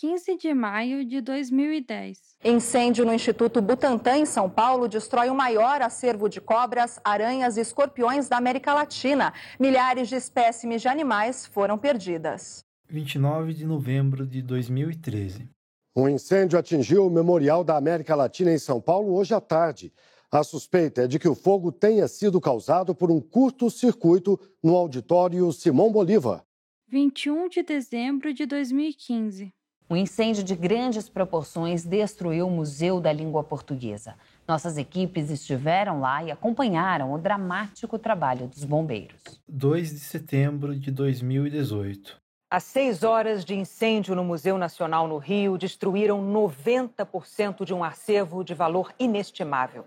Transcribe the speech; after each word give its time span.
15 0.00 0.36
de 0.36 0.54
maio 0.54 1.04
de 1.04 1.20
2010. 1.20 2.20
Incêndio 2.44 3.04
no 3.04 3.12
Instituto 3.12 3.60
Butantan, 3.60 4.18
em 4.18 4.26
São 4.26 4.48
Paulo, 4.48 4.86
destrói 4.86 5.28
o 5.28 5.34
maior 5.34 5.82
acervo 5.82 6.28
de 6.28 6.40
cobras, 6.40 7.00
aranhas 7.02 7.56
e 7.56 7.62
escorpiões 7.62 8.28
da 8.28 8.36
América 8.36 8.72
Latina. 8.72 9.34
Milhares 9.58 10.08
de 10.08 10.14
espécimes 10.14 10.82
de 10.82 10.86
animais 10.86 11.46
foram 11.46 11.76
perdidas. 11.76 12.64
29 12.88 13.52
de 13.52 13.66
novembro 13.66 14.24
de 14.24 14.40
2013. 14.40 15.50
Um 15.96 16.08
incêndio 16.08 16.56
atingiu 16.56 17.04
o 17.04 17.10
Memorial 17.10 17.64
da 17.64 17.76
América 17.76 18.14
Latina 18.14 18.52
em 18.52 18.58
São 18.58 18.80
Paulo 18.80 19.16
hoje 19.16 19.34
à 19.34 19.40
tarde. 19.40 19.92
A 20.30 20.44
suspeita 20.44 21.02
é 21.02 21.06
de 21.08 21.18
que 21.18 21.26
o 21.26 21.34
fogo 21.34 21.72
tenha 21.72 22.06
sido 22.06 22.40
causado 22.40 22.94
por 22.94 23.10
um 23.10 23.20
curto-circuito 23.20 24.38
no 24.62 24.76
auditório 24.76 25.52
Simão 25.52 25.90
Bolívar. 25.90 26.44
21 26.86 27.48
de 27.48 27.64
dezembro 27.64 28.32
de 28.32 28.46
2015. 28.46 29.52
Um 29.90 29.96
incêndio 29.96 30.44
de 30.44 30.54
grandes 30.54 31.08
proporções 31.08 31.82
destruiu 31.82 32.46
o 32.46 32.50
Museu 32.50 33.00
da 33.00 33.10
Língua 33.10 33.42
Portuguesa. 33.42 34.16
Nossas 34.46 34.76
equipes 34.76 35.30
estiveram 35.30 36.00
lá 36.00 36.22
e 36.22 36.30
acompanharam 36.30 37.14
o 37.14 37.18
dramático 37.18 37.98
trabalho 37.98 38.48
dos 38.48 38.64
bombeiros. 38.64 39.40
2 39.48 39.90
de 39.90 40.00
setembro 40.00 40.78
de 40.78 40.90
2018. 40.90 42.20
As 42.50 42.64
seis 42.64 43.02
horas 43.02 43.46
de 43.46 43.54
incêndio 43.54 44.14
no 44.14 44.24
Museu 44.24 44.58
Nacional 44.58 45.08
no 45.08 45.16
Rio 45.16 45.56
destruíram 45.56 46.20
90% 46.20 47.64
de 47.64 47.72
um 47.72 47.82
acervo 47.82 48.44
de 48.44 48.52
valor 48.52 48.92
inestimável. 48.98 49.86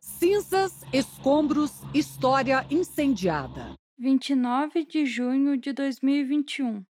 Cinzas, 0.00 0.84
escombros, 0.90 1.82
história 1.92 2.64
incendiada. 2.70 3.74
29 3.98 4.84
de 4.86 5.04
junho 5.04 5.56
de 5.56 5.72
2021. 5.72 6.82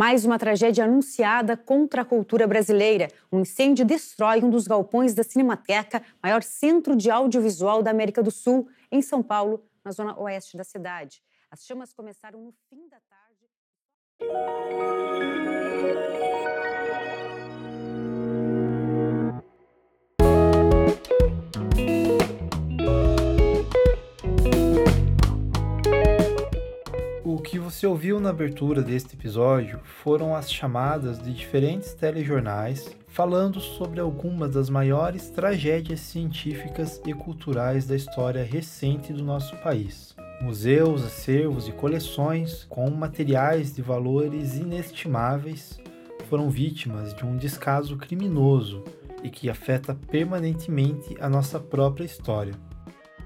Mais 0.00 0.24
uma 0.24 0.38
tragédia 0.38 0.84
anunciada 0.84 1.58
contra 1.58 2.00
a 2.00 2.04
cultura 2.06 2.46
brasileira. 2.46 3.08
Um 3.30 3.40
incêndio 3.40 3.84
destrói 3.84 4.42
um 4.42 4.48
dos 4.48 4.66
galpões 4.66 5.12
da 5.12 5.22
Cinemateca, 5.22 6.02
maior 6.22 6.42
centro 6.42 6.96
de 6.96 7.10
audiovisual 7.10 7.82
da 7.82 7.90
América 7.90 8.22
do 8.22 8.30
Sul, 8.30 8.66
em 8.90 9.02
São 9.02 9.22
Paulo, 9.22 9.62
na 9.84 9.92
zona 9.92 10.18
oeste 10.18 10.56
da 10.56 10.64
cidade. 10.64 11.22
As 11.50 11.66
chamas 11.66 11.92
começaram 11.92 12.40
no 12.40 12.50
fim 12.70 12.88
da 12.88 12.96
tarde. 13.10 13.29
Você 27.80 27.86
ouviu 27.86 28.20
na 28.20 28.28
abertura 28.28 28.82
deste 28.82 29.14
episódio 29.14 29.80
foram 29.82 30.36
as 30.36 30.52
chamadas 30.52 31.18
de 31.18 31.32
diferentes 31.32 31.94
telejornais 31.94 32.94
falando 33.08 33.58
sobre 33.58 33.98
algumas 33.98 34.52
das 34.52 34.68
maiores 34.68 35.30
tragédias 35.30 36.00
científicas 36.00 37.00
e 37.06 37.14
culturais 37.14 37.86
da 37.86 37.96
história 37.96 38.44
recente 38.44 39.14
do 39.14 39.24
nosso 39.24 39.56
país. 39.62 40.14
Museus, 40.42 41.02
acervos 41.02 41.68
e 41.68 41.72
coleções 41.72 42.66
com 42.68 42.90
materiais 42.90 43.74
de 43.74 43.80
valores 43.80 44.56
inestimáveis 44.58 45.80
foram 46.28 46.50
vítimas 46.50 47.14
de 47.14 47.24
um 47.24 47.34
descaso 47.38 47.96
criminoso 47.96 48.84
e 49.24 49.30
que 49.30 49.48
afeta 49.48 49.94
permanentemente 49.94 51.16
a 51.18 51.30
nossa 51.30 51.58
própria 51.58 52.04
história. 52.04 52.52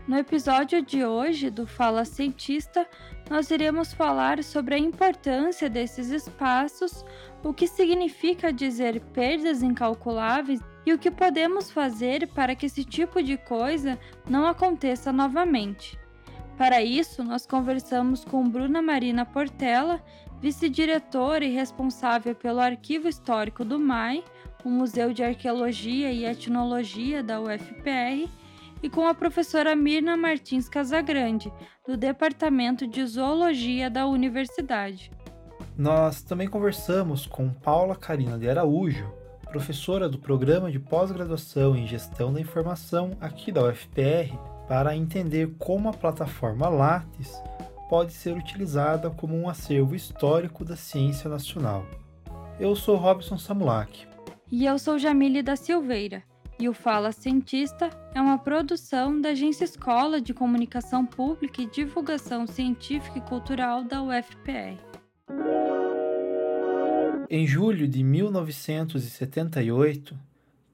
No 0.06 0.18
episódio 0.18 0.82
de 0.82 1.02
hoje 1.02 1.48
do 1.48 1.66
Fala 1.66 2.04
Cientista, 2.04 2.86
nós 3.30 3.50
iremos 3.50 3.94
falar 3.94 4.44
sobre 4.44 4.74
a 4.74 4.78
importância 4.78 5.70
desses 5.70 6.10
espaços, 6.10 7.02
o 7.42 7.54
que 7.54 7.66
significa 7.66 8.52
dizer 8.52 9.00
perdas 9.14 9.62
incalculáveis 9.62 10.60
e 10.84 10.92
o 10.92 10.98
que 10.98 11.10
podemos 11.10 11.70
fazer 11.70 12.28
para 12.28 12.54
que 12.54 12.66
esse 12.66 12.84
tipo 12.84 13.22
de 13.22 13.38
coisa 13.38 13.98
não 14.28 14.46
aconteça 14.46 15.10
novamente. 15.10 15.98
Para 16.58 16.82
isso, 16.82 17.24
nós 17.24 17.46
conversamos 17.46 18.26
com 18.26 18.46
Bruna 18.46 18.82
Marina 18.82 19.24
Portela, 19.24 20.04
vice-diretora 20.38 21.46
e 21.46 21.54
responsável 21.54 22.34
pelo 22.34 22.60
Arquivo 22.60 23.08
Histórico 23.08 23.64
do 23.64 23.78
MAI, 23.80 24.22
o 24.62 24.68
Museu 24.68 25.14
de 25.14 25.24
Arqueologia 25.24 26.12
e 26.12 26.26
Etnologia 26.26 27.22
da 27.22 27.40
UFPR 27.40 28.28
e 28.84 28.90
com 28.90 29.08
a 29.08 29.14
professora 29.14 29.74
Mirna 29.74 30.14
Martins 30.14 30.68
Casagrande, 30.68 31.50
do 31.88 31.96
Departamento 31.96 32.86
de 32.86 33.02
Zoologia 33.06 33.88
da 33.88 34.06
Universidade. 34.06 35.10
Nós 35.74 36.20
também 36.20 36.46
conversamos 36.46 37.24
com 37.24 37.48
Paula 37.48 37.96
Carina 37.96 38.38
de 38.38 38.46
Araújo, 38.46 39.10
professora 39.50 40.06
do 40.06 40.18
Programa 40.18 40.70
de 40.70 40.78
Pós-Graduação 40.78 41.74
em 41.74 41.86
Gestão 41.86 42.30
da 42.30 42.38
Informação 42.38 43.16
aqui 43.22 43.50
da 43.50 43.62
UFPR, 43.62 44.36
para 44.68 44.94
entender 44.94 45.54
como 45.58 45.88
a 45.88 45.92
plataforma 45.94 46.68
Lattes 46.68 47.32
pode 47.88 48.12
ser 48.12 48.36
utilizada 48.36 49.08
como 49.08 49.34
um 49.34 49.48
acervo 49.48 49.94
histórico 49.94 50.62
da 50.62 50.76
ciência 50.76 51.30
nacional. 51.30 51.86
Eu 52.60 52.76
sou 52.76 52.96
Robson 52.96 53.38
Samulak. 53.38 54.06
E 54.52 54.66
eu 54.66 54.78
sou 54.78 54.98
Jamile 54.98 55.42
da 55.42 55.56
Silveira 55.56 56.22
e 56.58 56.68
o 56.68 56.74
Fala 56.74 57.12
Cientista 57.12 57.90
é 58.14 58.20
uma 58.20 58.38
produção 58.38 59.20
da 59.20 59.30
Agência 59.30 59.64
Escola 59.64 60.20
de 60.20 60.32
Comunicação 60.32 61.04
Pública 61.04 61.62
e 61.62 61.70
Divulgação 61.70 62.46
Científica 62.46 63.18
e 63.18 63.22
Cultural 63.22 63.82
da 63.82 64.00
UFPR. 64.02 64.78
Em 67.28 67.44
julho 67.46 67.88
de 67.88 68.02
1978, 68.02 70.16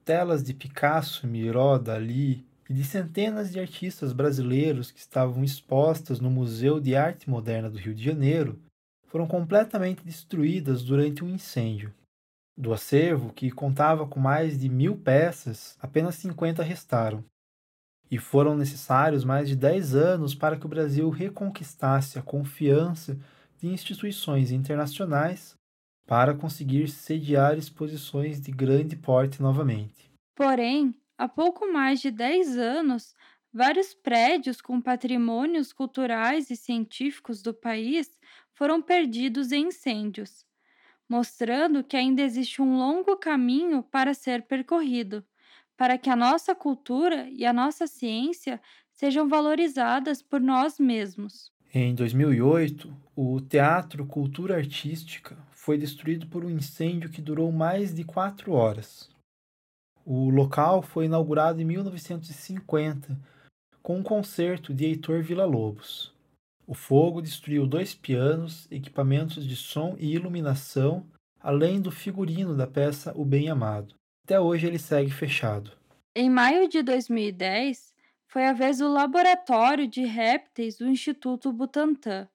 telas 0.05 0.43
de 0.43 0.53
Picasso, 0.53 1.25
Miró, 1.25 1.77
Dali 1.77 2.45
e 2.69 2.73
de 2.73 2.83
centenas 2.83 3.51
de 3.51 3.59
artistas 3.59 4.13
brasileiros 4.13 4.91
que 4.91 4.99
estavam 4.99 5.43
expostas 5.43 6.19
no 6.19 6.29
Museu 6.29 6.79
de 6.79 6.95
Arte 6.95 7.29
Moderna 7.29 7.69
do 7.69 7.77
Rio 7.77 7.95
de 7.95 8.03
Janeiro 8.03 8.59
foram 9.07 9.27
completamente 9.27 10.03
destruídas 10.05 10.83
durante 10.83 11.23
um 11.23 11.29
incêndio. 11.29 11.91
Do 12.57 12.73
acervo, 12.73 13.33
que 13.33 13.49
contava 13.49 14.05
com 14.07 14.19
mais 14.19 14.59
de 14.59 14.69
mil 14.69 14.97
peças, 14.97 15.77
apenas 15.81 16.15
50 16.15 16.61
restaram. 16.61 17.23
E 18.09 18.17
foram 18.17 18.55
necessários 18.55 19.23
mais 19.23 19.47
de 19.47 19.55
10 19.55 19.95
anos 19.95 20.35
para 20.35 20.57
que 20.57 20.65
o 20.65 20.69
Brasil 20.69 21.09
reconquistasse 21.09 22.19
a 22.19 22.21
confiança 22.21 23.17
de 23.57 23.67
instituições 23.67 24.51
internacionais 24.51 25.55
para 26.05 26.35
conseguir 26.35 26.89
sediar 26.89 27.57
exposições 27.57 28.41
de 28.41 28.51
grande 28.51 28.97
porte 28.97 29.41
novamente. 29.41 30.11
Porém, 30.35 30.93
há 31.17 31.29
pouco 31.29 31.71
mais 31.71 32.01
de 32.01 32.11
10 32.11 32.57
anos, 32.57 33.15
vários 33.53 33.93
prédios 33.93 34.61
com 34.61 34.81
patrimônios 34.81 35.71
culturais 35.71 36.49
e 36.49 36.57
científicos 36.57 37.41
do 37.41 37.53
país 37.53 38.09
foram 38.53 38.81
perdidos 38.81 39.51
em 39.53 39.67
incêndios 39.67 40.45
mostrando 41.11 41.83
que 41.83 41.97
ainda 41.97 42.21
existe 42.21 42.61
um 42.61 42.77
longo 42.77 43.17
caminho 43.17 43.83
para 43.83 44.13
ser 44.13 44.43
percorrido, 44.43 45.21
para 45.75 45.97
que 45.97 46.09
a 46.09 46.15
nossa 46.15 46.55
cultura 46.55 47.27
e 47.29 47.45
a 47.45 47.51
nossa 47.51 47.85
ciência 47.85 48.61
sejam 48.93 49.27
valorizadas 49.27 50.21
por 50.21 50.39
nós 50.39 50.79
mesmos. 50.79 51.51
Em 51.73 51.93
2008, 51.93 52.95
o 53.13 53.41
Teatro 53.41 54.05
Cultura 54.05 54.55
Artística 54.55 55.37
foi 55.51 55.77
destruído 55.77 56.27
por 56.27 56.45
um 56.45 56.49
incêndio 56.49 57.09
que 57.09 57.21
durou 57.21 57.51
mais 57.51 57.93
de 57.93 58.05
quatro 58.05 58.53
horas. 58.53 59.09
O 60.05 60.29
local 60.29 60.81
foi 60.81 61.05
inaugurado 61.07 61.61
em 61.61 61.65
1950 61.65 63.19
com 63.83 63.97
um 63.97 64.03
concerto 64.03 64.73
de 64.73 64.85
Heitor 64.85 65.21
Villa-Lobos. 65.21 66.10
O 66.71 66.73
fogo 66.73 67.21
destruiu 67.21 67.67
dois 67.67 67.93
pianos, 67.93 68.65
equipamentos 68.71 69.45
de 69.45 69.57
som 69.57 69.93
e 69.99 70.13
iluminação, 70.13 71.05
além 71.37 71.81
do 71.81 71.91
figurino 71.91 72.55
da 72.55 72.65
peça 72.65 73.11
O 73.13 73.25
Bem 73.25 73.49
Amado. 73.49 73.93
Até 74.23 74.39
hoje 74.39 74.67
ele 74.67 74.79
segue 74.79 75.11
fechado. 75.11 75.73
Em 76.15 76.29
maio 76.29 76.69
de 76.69 76.81
2010, 76.81 77.93
foi 78.25 78.45
a 78.45 78.53
vez 78.53 78.77
do 78.77 78.87
Laboratório 78.87 79.85
de 79.85 80.05
Répteis 80.05 80.77
do 80.77 80.87
Instituto 80.87 81.51
Butantan, 81.51 82.29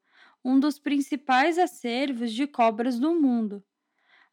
um 0.45 0.61
dos 0.61 0.79
principais 0.79 1.57
acervos 1.57 2.31
de 2.31 2.47
cobras 2.47 2.99
do 2.99 3.19
mundo. 3.19 3.65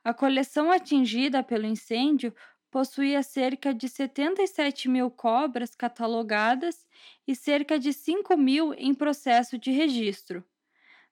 A 0.04 0.14
coleção 0.14 0.70
atingida 0.70 1.42
pelo 1.42 1.66
incêndio 1.66 2.36
possuía 2.74 3.22
cerca 3.22 3.72
de 3.72 3.88
77 3.88 4.90
mil 4.90 5.12
cobras 5.12 5.76
catalogadas 5.76 6.88
e 7.28 7.36
cerca 7.36 7.78
de 7.78 7.94
5 7.94 8.36
mil 8.36 8.74
em 8.74 8.96
processo 8.96 9.60
de 9.60 9.70
registro. 9.70 10.44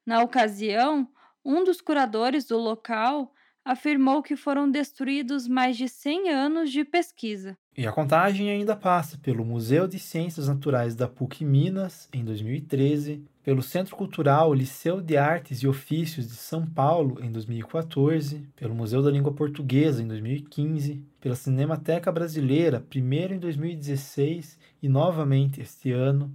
Na 0.03 0.23
ocasião, 0.23 1.07
um 1.45 1.63
dos 1.63 1.79
curadores 1.79 2.45
do 2.45 2.57
local 2.57 3.31
afirmou 3.63 4.23
que 4.23 4.35
foram 4.35 4.71
destruídos 4.71 5.47
mais 5.47 5.77
de 5.77 5.87
100 5.87 6.31
anos 6.31 6.71
de 6.71 6.83
pesquisa. 6.83 7.55
E 7.77 7.87
a 7.87 7.91
contagem 7.91 8.49
ainda 8.49 8.75
passa 8.75 9.17
pelo 9.17 9.45
Museu 9.45 9.87
de 9.87 9.97
Ciências 9.97 10.49
Naturais 10.49 10.93
da 10.93 11.07
PUC 11.07 11.45
Minas, 11.45 12.09
em 12.11 12.21
2013, 12.21 13.23
pelo 13.41 13.63
Centro 13.63 13.95
Cultural 13.95 14.53
Liceu 14.53 14.99
de 15.01 15.15
Artes 15.15 15.59
e 15.59 15.67
Ofícios 15.69 16.27
de 16.27 16.35
São 16.35 16.65
Paulo, 16.65 17.23
em 17.23 17.31
2014, 17.31 18.45
pelo 18.57 18.75
Museu 18.75 19.01
da 19.01 19.09
Língua 19.09 19.31
Portuguesa, 19.33 20.03
em 20.03 20.07
2015, 20.07 21.01
pela 21.21 21.33
Cinemateca 21.33 22.11
Brasileira, 22.11 22.81
primeiro 22.81 23.33
em 23.33 23.39
2016 23.39 24.59
e 24.83 24.89
novamente 24.89 25.61
este 25.61 25.93
ano, 25.93 26.29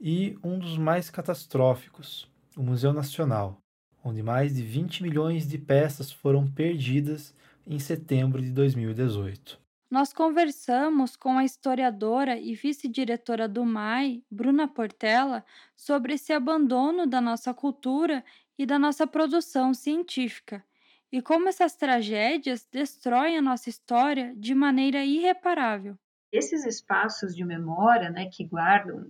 e 0.00 0.38
um 0.42 0.58
dos 0.58 0.78
mais 0.78 1.10
catastróficos, 1.10 2.26
o 2.56 2.62
Museu 2.62 2.94
Nacional, 2.94 3.58
onde 4.02 4.22
mais 4.22 4.54
de 4.54 4.62
20 4.62 5.02
milhões 5.02 5.46
de 5.46 5.58
peças 5.58 6.10
foram 6.10 6.46
perdidas 6.46 7.34
em 7.66 7.78
setembro 7.78 8.40
de 8.40 8.50
2018. 8.50 9.67
Nós 9.90 10.12
conversamos 10.12 11.16
com 11.16 11.38
a 11.38 11.44
historiadora 11.44 12.38
e 12.38 12.54
vice-diretora 12.54 13.48
do 13.48 13.64
MAI, 13.64 14.22
Bruna 14.30 14.68
Portela, 14.68 15.44
sobre 15.74 16.14
esse 16.14 16.32
abandono 16.32 17.06
da 17.06 17.20
nossa 17.20 17.54
cultura 17.54 18.22
e 18.58 18.66
da 18.66 18.78
nossa 18.78 19.06
produção 19.06 19.72
científica 19.72 20.62
e 21.10 21.22
como 21.22 21.48
essas 21.48 21.74
tragédias 21.74 22.66
destroem 22.70 23.38
a 23.38 23.42
nossa 23.42 23.68
história 23.68 24.34
de 24.36 24.54
maneira 24.54 25.04
irreparável. 25.04 25.98
Esses 26.30 26.66
espaços 26.66 27.34
de 27.34 27.44
memória, 27.44 28.10
né, 28.10 28.28
que 28.30 28.44
guardam 28.44 29.06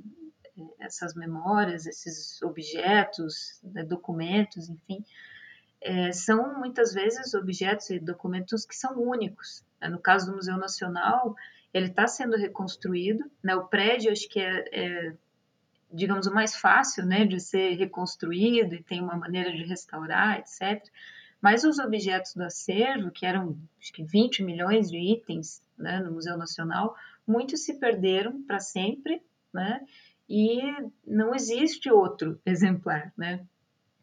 eh, 0.57 0.63
essas 0.79 1.15
memórias, 1.15 1.87
esses 1.87 2.41
objetos, 2.43 3.61
né, 3.65 3.83
documentos, 3.83 4.69
enfim, 4.69 5.05
é, 5.81 6.13
são 6.13 6.59
muitas 6.59 6.93
vezes 6.93 7.35
objetos 7.35 7.91
e 7.91 7.99
documentos 7.99 8.65
que 8.65 8.77
são 8.77 9.01
únicos. 9.01 9.65
Né? 9.81 9.89
No 9.89 9.99
caso 9.99 10.31
do 10.31 10.37
Museu 10.37 10.57
Nacional, 10.57 11.35
ele 11.73 11.87
está 11.87 12.07
sendo 12.07 12.37
reconstruído. 12.37 13.25
Né? 13.43 13.55
O 13.55 13.67
prédio, 13.67 14.13
acho 14.13 14.29
que 14.29 14.41
é, 14.41 14.65
é, 14.73 15.13
digamos, 15.93 16.27
o 16.27 16.35
mais 16.35 16.57
fácil 16.57 17.05
né, 17.07 17.25
de 17.25 17.41
ser 17.41 17.77
reconstruído 17.77 18.75
e 18.75 18.83
tem 18.83 19.01
uma 19.01 19.17
maneira 19.17 19.53
de 19.53 19.65
restaurar, 19.65 20.39
etc. 20.39 20.85
Mas 21.41 21.65
os 21.65 21.79
objetos 21.79 22.35
do 22.35 22.43
acervo, 22.43 23.11
que 23.11 23.25
eram 23.25 23.57
acho 23.81 23.93
que 23.93 24.03
20 24.03 24.43
milhões 24.43 24.91
de 24.91 24.99
itens 24.99 25.63
né, 25.77 26.01
no 26.01 26.13
Museu 26.13 26.37
Nacional, 26.37 26.97
muitos 27.27 27.65
se 27.65 27.79
perderam 27.79 28.43
para 28.43 28.59
sempre, 28.59 29.23
né? 29.53 29.81
E 30.29 30.61
não 31.07 31.35
existe 31.35 31.91
outro 31.91 32.41
exemplar, 32.45 33.13
né? 33.17 33.47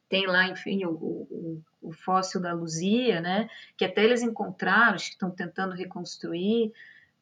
Tem 0.08 0.28
lá, 0.28 0.48
enfim, 0.48 0.86
o, 0.86 0.92
o, 0.92 1.62
o 1.82 1.92
fóssil 1.92 2.40
da 2.40 2.54
Luzia, 2.54 3.22
né? 3.22 3.50
Que 3.76 3.86
até 3.86 4.04
eles 4.04 4.22
encontraram, 4.22 4.98
que 4.98 5.04
estão 5.04 5.32
tentando 5.32 5.74
reconstruir, 5.74 6.72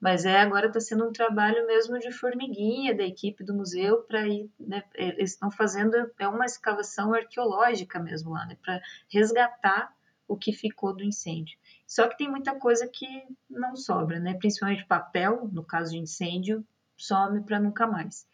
mas 0.03 0.25
é 0.25 0.41
agora 0.41 0.67
está 0.67 0.81
sendo 0.81 1.07
um 1.07 1.13
trabalho 1.13 1.65
mesmo 1.65 1.97
de 1.97 2.11
formiguinha 2.11 2.93
da 2.93 3.03
equipe 3.03 3.41
do 3.41 3.53
museu 3.53 4.01
para 4.01 4.27
ir, 4.27 4.51
né, 4.59 4.83
eles 4.95 5.31
estão 5.31 5.49
fazendo 5.49 5.95
é 6.19 6.27
uma 6.27 6.43
escavação 6.43 7.13
arqueológica 7.13 8.01
mesmo 8.01 8.31
lá, 8.31 8.45
né, 8.45 8.57
para 8.61 8.81
resgatar 9.07 9.95
o 10.27 10.35
que 10.35 10.51
ficou 10.51 10.93
do 10.93 11.05
incêndio. 11.05 11.57
Só 11.87 12.05
que 12.09 12.17
tem 12.17 12.29
muita 12.29 12.53
coisa 12.53 12.85
que 12.85 13.07
não 13.49 13.77
sobra, 13.77 14.19
né, 14.19 14.33
principalmente 14.33 14.85
papel, 14.85 15.49
no 15.53 15.63
caso 15.63 15.91
de 15.91 15.99
incêndio, 15.99 16.65
some 16.97 17.41
para 17.45 17.61
nunca 17.61 17.87
mais. 17.87 18.27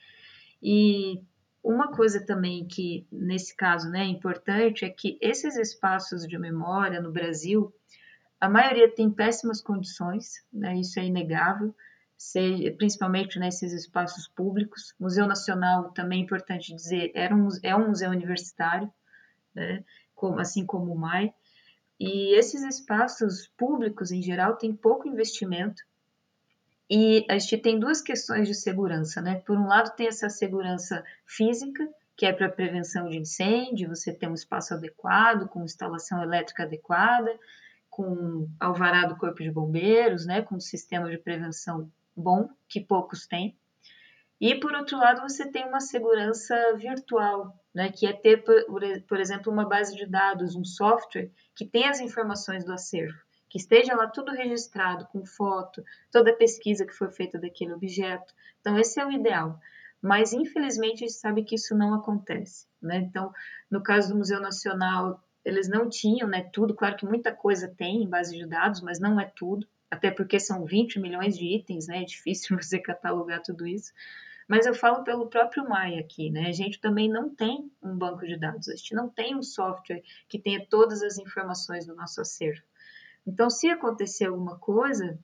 E 0.63 1.21
uma 1.63 1.91
coisa 1.91 2.25
também 2.25 2.65
que, 2.65 3.05
nesse 3.11 3.55
caso, 3.55 3.89
né, 3.89 4.01
é 4.01 4.07
importante 4.07 4.85
é 4.85 4.89
que 4.89 5.17
esses 5.21 5.55
espaços 5.57 6.25
de 6.27 6.37
memória 6.37 7.01
no 7.01 7.11
Brasil, 7.11 7.73
a 8.39 8.49
maioria 8.49 8.89
tem 8.93 9.11
péssimas 9.11 9.61
condições, 9.61 10.43
né, 10.51 10.77
isso 10.77 10.99
é 10.99 11.05
inegável, 11.05 11.75
seja, 12.17 12.71
principalmente 12.71 13.37
nesses 13.37 13.73
espaços 13.73 14.27
públicos. 14.27 14.93
Museu 14.99 15.27
Nacional, 15.27 15.91
também 15.91 16.21
é 16.21 16.23
importante 16.23 16.73
dizer, 16.73 17.11
era 17.13 17.35
um, 17.35 17.49
é 17.63 17.75
um 17.75 17.89
museu 17.89 18.09
universitário, 18.09 18.91
né, 19.53 19.83
como, 20.15 20.39
assim 20.39 20.65
como 20.65 20.93
o 20.93 20.97
MAI, 20.97 21.33
e 21.99 22.33
esses 22.37 22.63
espaços 22.63 23.51
públicos, 23.57 24.11
em 24.11 24.21
geral, 24.21 24.55
têm 24.55 24.73
pouco 24.73 25.07
investimento, 25.07 25.83
e 26.89 27.23
a 27.29 27.37
gente 27.37 27.57
tem 27.59 27.79
duas 27.79 28.01
questões 28.01 28.47
de 28.47 28.55
segurança, 28.55 29.21
né? 29.21 29.41
Por 29.45 29.55
um 29.55 29.67
lado, 29.67 29.95
tem 29.95 30.07
essa 30.07 30.27
segurança 30.27 31.03
física, 31.23 31.87
que 32.17 32.25
é 32.25 32.33
para 32.33 32.49
prevenção 32.49 33.07
de 33.07 33.17
incêndio, 33.17 33.89
você 33.89 34.11
tem 34.11 34.27
um 34.27 34.33
espaço 34.33 34.73
adequado, 34.73 35.47
com 35.47 35.63
instalação 35.63 36.21
elétrica 36.23 36.63
adequada, 36.63 37.37
com 37.89 38.49
alvará 38.59 39.05
do 39.05 39.17
Corpo 39.17 39.43
de 39.43 39.51
Bombeiros, 39.51 40.25
né? 40.25 40.41
Com 40.41 40.55
um 40.55 40.59
sistema 40.59 41.09
de 41.09 41.17
prevenção 41.19 41.91
bom, 42.15 42.49
que 42.67 42.81
poucos 42.81 43.27
têm. 43.27 43.55
E, 44.41 44.55
por 44.55 44.73
outro 44.73 44.97
lado, 44.97 45.21
você 45.21 45.45
tem 45.51 45.67
uma 45.67 45.81
segurança 45.81 46.55
virtual, 46.75 47.55
né? 47.73 47.91
Que 47.91 48.07
é 48.07 48.13
ter, 48.13 48.43
por 49.07 49.19
exemplo, 49.19 49.53
uma 49.53 49.67
base 49.67 49.95
de 49.95 50.07
dados, 50.07 50.55
um 50.55 50.65
software 50.65 51.29
que 51.53 51.65
tem 51.65 51.87
as 51.87 51.99
informações 51.99 52.65
do 52.65 52.73
acervo 52.73 53.28
que 53.49 53.57
esteja 53.57 53.95
lá 53.95 54.07
tudo 54.07 54.31
registrado, 54.31 55.07
com 55.07 55.25
foto, 55.25 55.83
toda 56.11 56.31
a 56.31 56.35
pesquisa 56.35 56.85
que 56.85 56.93
foi 56.93 57.09
feita 57.09 57.39
daquele 57.39 57.73
objeto. 57.73 58.33
Então, 58.61 58.77
esse 58.77 58.99
é 58.99 59.05
o 59.05 59.11
ideal. 59.11 59.59
Mas, 60.01 60.31
infelizmente, 60.31 61.03
a 61.03 61.07
gente 61.07 61.13
sabe 61.13 61.43
que 61.43 61.55
isso 61.55 61.75
não 61.75 61.93
acontece. 61.93 62.67
Né? 62.81 62.97
Então, 62.97 63.33
no 63.69 63.81
caso 63.81 64.09
do 64.09 64.17
Museu 64.17 64.39
Nacional, 64.39 65.21
eles 65.43 65.67
não 65.67 65.89
tinham 65.89 66.27
né, 66.27 66.47
tudo. 66.53 66.73
Claro 66.75 66.95
que 66.95 67.05
muita 67.05 67.33
coisa 67.33 67.67
tem 67.67 68.03
em 68.03 68.09
base 68.09 68.37
de 68.37 68.45
dados, 68.45 68.81
mas 68.81 68.99
não 68.99 69.19
é 69.19 69.25
tudo. 69.25 69.67
Até 69.89 70.11
porque 70.11 70.39
são 70.39 70.65
20 70.65 70.99
milhões 70.99 71.35
de 71.35 71.45
itens, 71.45 71.87
né? 71.87 72.03
É 72.03 72.05
difícil 72.05 72.55
você 72.61 72.79
catalogar 72.79 73.41
tudo 73.41 73.65
isso. 73.65 73.91
Mas 74.47 74.65
eu 74.65 74.73
falo 74.73 75.03
pelo 75.03 75.27
próprio 75.27 75.67
Maia 75.67 75.99
aqui, 75.99 76.29
né? 76.29 76.47
A 76.47 76.51
gente 76.51 76.79
também 76.79 77.09
não 77.09 77.29
tem 77.29 77.71
um 77.81 77.95
banco 77.95 78.25
de 78.25 78.35
dados, 78.35 78.67
a 78.67 78.75
gente 78.75 78.95
não 78.95 79.07
tem 79.07 79.35
um 79.35 79.43
software 79.43 80.01
que 80.27 80.39
tenha 80.39 80.65
todas 80.65 81.03
as 81.03 81.19
informações 81.19 81.85
do 81.85 81.95
nosso 81.95 82.19
acervo. 82.19 82.63
Então, 83.25 83.49
se 83.49 83.69
acontecer 83.69 84.25
alguma 84.25 84.57
coisa, 84.57 85.19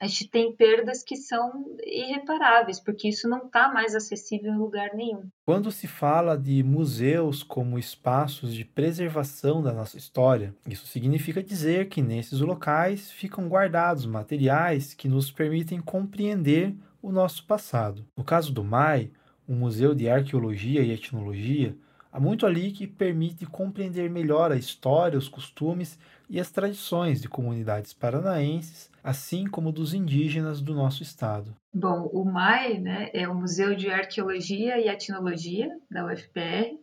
a 0.00 0.06
gente 0.06 0.28
tem 0.28 0.54
perdas 0.54 1.02
que 1.02 1.16
são 1.16 1.76
irreparáveis, 1.84 2.78
porque 2.78 3.08
isso 3.08 3.28
não 3.28 3.46
está 3.46 3.72
mais 3.72 3.96
acessível 3.96 4.52
em 4.52 4.58
lugar 4.58 4.94
nenhum. 4.94 5.28
Quando 5.44 5.72
se 5.72 5.88
fala 5.88 6.38
de 6.38 6.62
museus 6.62 7.42
como 7.42 7.78
espaços 7.78 8.54
de 8.54 8.64
preservação 8.64 9.60
da 9.60 9.72
nossa 9.72 9.96
história, 9.96 10.54
isso 10.68 10.86
significa 10.86 11.42
dizer 11.42 11.88
que 11.88 12.00
nesses 12.00 12.40
locais 12.40 13.10
ficam 13.10 13.48
guardados 13.48 14.06
materiais 14.06 14.94
que 14.94 15.08
nos 15.08 15.32
permitem 15.32 15.80
compreender 15.80 16.76
o 17.02 17.10
nosso 17.10 17.44
passado. 17.44 18.06
No 18.16 18.22
caso 18.22 18.52
do 18.52 18.62
MAI, 18.62 19.10
o 19.48 19.52
Museu 19.52 19.94
de 19.94 20.08
Arqueologia 20.08 20.82
e 20.82 20.92
Etnologia, 20.92 21.76
há 22.12 22.20
muito 22.20 22.46
ali 22.46 22.72
que 22.72 22.86
permite 22.86 23.46
compreender 23.46 24.10
melhor 24.10 24.52
a 24.52 24.56
história, 24.56 25.18
os 25.18 25.28
costumes 25.28 25.98
e 26.28 26.38
as 26.38 26.50
tradições 26.50 27.20
de 27.20 27.28
comunidades 27.28 27.92
paranaenses, 27.92 28.90
assim 29.02 29.46
como 29.46 29.72
dos 29.72 29.94
indígenas 29.94 30.60
do 30.60 30.74
nosso 30.74 31.02
estado. 31.02 31.54
Bom, 31.72 32.08
o 32.12 32.24
MAI 32.24 32.78
né, 32.78 33.10
é 33.12 33.28
o 33.28 33.34
Museu 33.34 33.74
de 33.74 33.90
Arqueologia 33.90 34.78
e 34.78 34.88
Etnologia 34.88 35.70
da 35.90 36.06
UFPR 36.06 36.78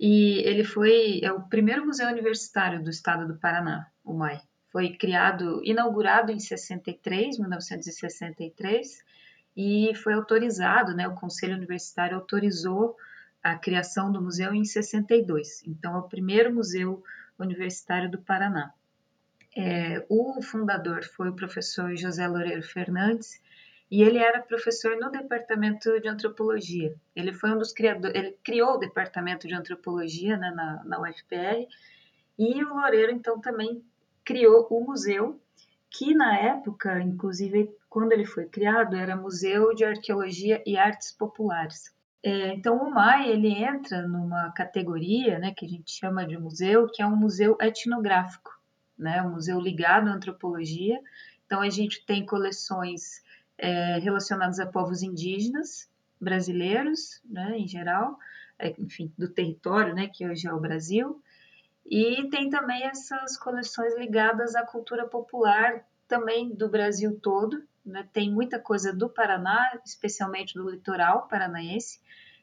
e 0.00 0.38
ele 0.46 0.64
foi 0.64 1.20
é 1.22 1.32
o 1.32 1.42
primeiro 1.42 1.86
museu 1.86 2.08
universitário 2.08 2.82
do 2.82 2.90
estado 2.90 3.26
do 3.26 3.38
Paraná, 3.38 3.86
o 4.04 4.12
MAI. 4.12 4.40
Foi 4.72 4.90
criado, 4.90 5.60
inaugurado 5.64 6.32
em 6.32 6.40
63, 6.40 7.38
1963, 7.38 9.04
e 9.56 9.94
foi 9.94 10.14
autorizado, 10.14 10.94
né, 10.96 11.06
o 11.06 11.14
Conselho 11.14 11.54
Universitário 11.56 12.16
autorizou 12.16 12.96
a 13.44 13.54
criação 13.54 14.10
do 14.10 14.22
museu 14.22 14.54
em 14.54 14.64
62. 14.64 15.62
Então, 15.66 15.94
é 15.94 15.98
o 15.98 16.08
primeiro 16.08 16.52
museu 16.52 17.04
Universitário 17.38 18.10
do 18.10 18.18
Paraná. 18.18 18.72
É, 19.54 20.04
o 20.08 20.40
fundador 20.42 21.04
foi 21.04 21.28
o 21.28 21.36
professor 21.36 21.94
José 21.94 22.26
Loureiro 22.26 22.62
Fernandes 22.62 23.40
e 23.90 24.02
ele 24.02 24.18
era 24.18 24.40
professor 24.40 24.96
no 24.96 25.10
departamento 25.10 26.00
de 26.00 26.08
antropologia. 26.08 26.96
Ele 27.14 27.32
foi 27.32 27.50
um 27.50 27.58
dos 27.58 27.72
criadores, 27.72 28.16
ele 28.16 28.36
criou 28.42 28.74
o 28.74 28.78
departamento 28.78 29.46
de 29.46 29.54
antropologia 29.54 30.36
né, 30.36 30.50
na, 30.50 30.82
na 30.84 31.00
UFPR 31.00 31.68
e 32.38 32.64
o 32.64 32.74
Loureiro 32.74 33.12
então 33.12 33.40
também 33.40 33.84
criou 34.24 34.66
o 34.70 34.80
museu 34.80 35.40
que 35.90 36.14
na 36.14 36.36
época, 36.36 37.00
inclusive 37.00 37.70
quando 37.88 38.10
ele 38.10 38.24
foi 38.24 38.46
criado, 38.46 38.96
era 38.96 39.14
Museu 39.14 39.72
de 39.72 39.84
Arqueologia 39.84 40.60
e 40.66 40.76
Artes 40.76 41.12
Populares. 41.12 41.93
É, 42.26 42.54
então, 42.54 42.78
o 42.78 42.90
MAI 42.90 43.28
ele 43.28 43.48
entra 43.52 44.08
numa 44.08 44.50
categoria 44.52 45.38
né, 45.38 45.52
que 45.54 45.66
a 45.66 45.68
gente 45.68 45.90
chama 45.90 46.26
de 46.26 46.38
museu, 46.38 46.88
que 46.90 47.02
é 47.02 47.06
um 47.06 47.14
museu 47.14 47.54
etnográfico, 47.60 48.50
né, 48.98 49.20
um 49.22 49.32
museu 49.32 49.60
ligado 49.60 50.08
à 50.08 50.12
antropologia. 50.14 50.98
Então, 51.44 51.60
a 51.60 51.68
gente 51.68 52.02
tem 52.06 52.24
coleções 52.24 53.22
é, 53.58 53.98
relacionadas 53.98 54.58
a 54.58 54.64
povos 54.66 55.02
indígenas 55.02 55.86
brasileiros, 56.18 57.20
né, 57.26 57.58
em 57.58 57.68
geral, 57.68 58.18
é, 58.58 58.74
enfim, 58.78 59.12
do 59.18 59.28
território, 59.28 59.94
né, 59.94 60.08
que 60.08 60.26
hoje 60.26 60.46
é 60.48 60.52
o 60.52 60.60
Brasil, 60.60 61.22
E 61.84 62.30
tem 62.30 62.48
também 62.48 62.84
essas 62.84 63.36
coleções 63.36 63.94
ligadas 63.98 64.54
à 64.54 64.64
cultura 64.64 65.06
popular 65.06 65.84
também 66.08 66.54
do 66.54 66.70
Brasil 66.70 67.18
todo. 67.20 67.62
Né? 67.84 68.08
Tem 68.12 68.30
muita 68.32 68.58
coisa 68.58 68.92
do 68.92 69.08
Paraná, 69.08 69.78
especialmente 69.84 70.54
do 70.54 70.70
litoral 70.70 71.28
paranaense. 71.28 72.00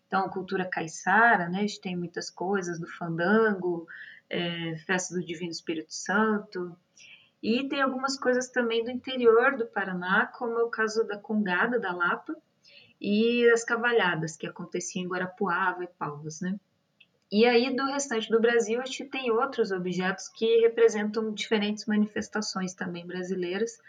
Então, 0.07 0.29
cultura 0.29 0.65
caiçara, 0.65 1.47
né? 1.47 1.59
a 1.59 1.61
gente 1.61 1.81
tem 1.81 1.95
muitas 1.95 2.29
coisas 2.29 2.79
do 2.79 2.87
fandango, 2.87 3.87
é, 4.29 4.75
festa 4.85 5.15
do 5.15 5.25
Divino 5.25 5.51
Espírito 5.51 5.93
Santo. 5.93 6.75
E 7.41 7.67
tem 7.67 7.81
algumas 7.81 8.17
coisas 8.19 8.49
também 8.49 8.83
do 8.83 8.91
interior 8.91 9.57
do 9.57 9.65
Paraná, 9.65 10.27
como 10.27 10.59
é 10.59 10.63
o 10.63 10.69
caso 10.69 11.03
da 11.05 11.17
Congada 11.17 11.79
da 11.79 11.91
Lapa 11.91 12.35
e 12.99 13.49
as 13.49 13.63
cavalhadas, 13.63 14.37
que 14.37 14.45
aconteciam 14.45 15.03
em 15.03 15.07
Guarapuava 15.07 15.83
e 15.83 15.87
Palmas, 15.87 16.39
né? 16.39 16.59
E 17.31 17.45
aí, 17.45 17.73
do 17.73 17.85
restante 17.85 18.29
do 18.29 18.41
Brasil, 18.41 18.79
a 18.81 18.85
gente 18.85 19.05
tem 19.05 19.31
outros 19.31 19.71
objetos 19.71 20.27
que 20.27 20.59
representam 20.59 21.33
diferentes 21.33 21.85
manifestações 21.85 22.73
também 22.73 23.07
brasileiras, 23.07 23.79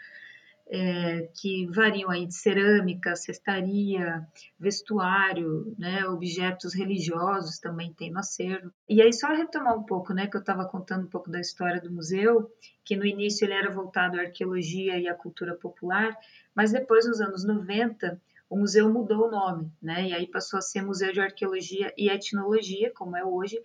é, 0.75 1.29
que 1.39 1.67
variam 1.67 2.09
aí 2.09 2.25
de 2.25 2.33
cerâmica, 2.33 3.15
cestaria, 3.15 4.27
vestuário, 4.59 5.75
né, 5.77 6.03
objetos 6.07 6.73
religiosos 6.73 7.59
também 7.59 7.93
tem 7.93 8.09
no 8.09 8.17
acervo. 8.17 8.73
E 8.89 8.99
aí 8.99 9.13
só 9.13 9.27
retomar 9.27 9.77
um 9.77 9.83
pouco, 9.83 10.15
né, 10.15 10.25
que 10.25 10.35
eu 10.35 10.39
estava 10.39 10.65
contando 10.65 11.05
um 11.05 11.09
pouco 11.09 11.29
da 11.29 11.39
história 11.39 11.79
do 11.79 11.91
museu, 11.91 12.49
que 12.83 12.95
no 12.95 13.05
início 13.05 13.45
ele 13.45 13.53
era 13.53 13.69
voltado 13.69 14.17
à 14.17 14.23
arqueologia 14.23 14.97
e 14.97 15.07
à 15.07 15.13
cultura 15.13 15.53
popular, 15.53 16.17
mas 16.55 16.71
depois 16.71 17.05
nos 17.05 17.21
anos 17.21 17.45
90 17.45 18.19
o 18.49 18.57
museu 18.57 18.91
mudou 18.91 19.27
o 19.27 19.31
nome, 19.31 19.71
né? 19.79 20.09
E 20.09 20.13
aí 20.13 20.27
passou 20.27 20.57
a 20.57 20.61
ser 20.61 20.81
Museu 20.81 21.11
de 21.11 21.19
Arqueologia 21.19 21.93
e 21.95 22.09
Etnologia, 22.09 22.91
como 22.95 23.15
é 23.15 23.23
hoje. 23.23 23.59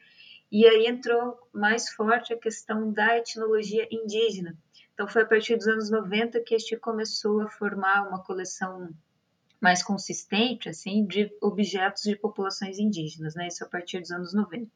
E 0.50 0.66
aí 0.66 0.86
entrou 0.86 1.38
mais 1.52 1.90
forte 1.90 2.32
a 2.32 2.38
questão 2.38 2.90
da 2.90 3.16
etnologia 3.16 3.86
indígena. 3.90 4.56
Então 4.98 5.06
foi 5.06 5.22
a 5.22 5.26
partir 5.26 5.54
dos 5.54 5.68
anos 5.68 5.90
90 5.90 6.40
que 6.40 6.56
este 6.56 6.76
começou 6.76 7.40
a 7.42 7.48
formar 7.48 8.08
uma 8.08 8.20
coleção 8.20 8.90
mais 9.60 9.80
consistente, 9.80 10.68
assim, 10.68 11.06
de 11.06 11.30
objetos 11.40 12.02
de 12.02 12.16
populações 12.16 12.80
indígenas, 12.80 13.36
né? 13.36 13.46
Isso 13.46 13.62
a 13.62 13.68
partir 13.68 14.00
dos 14.00 14.10
anos 14.10 14.34
90. 14.34 14.68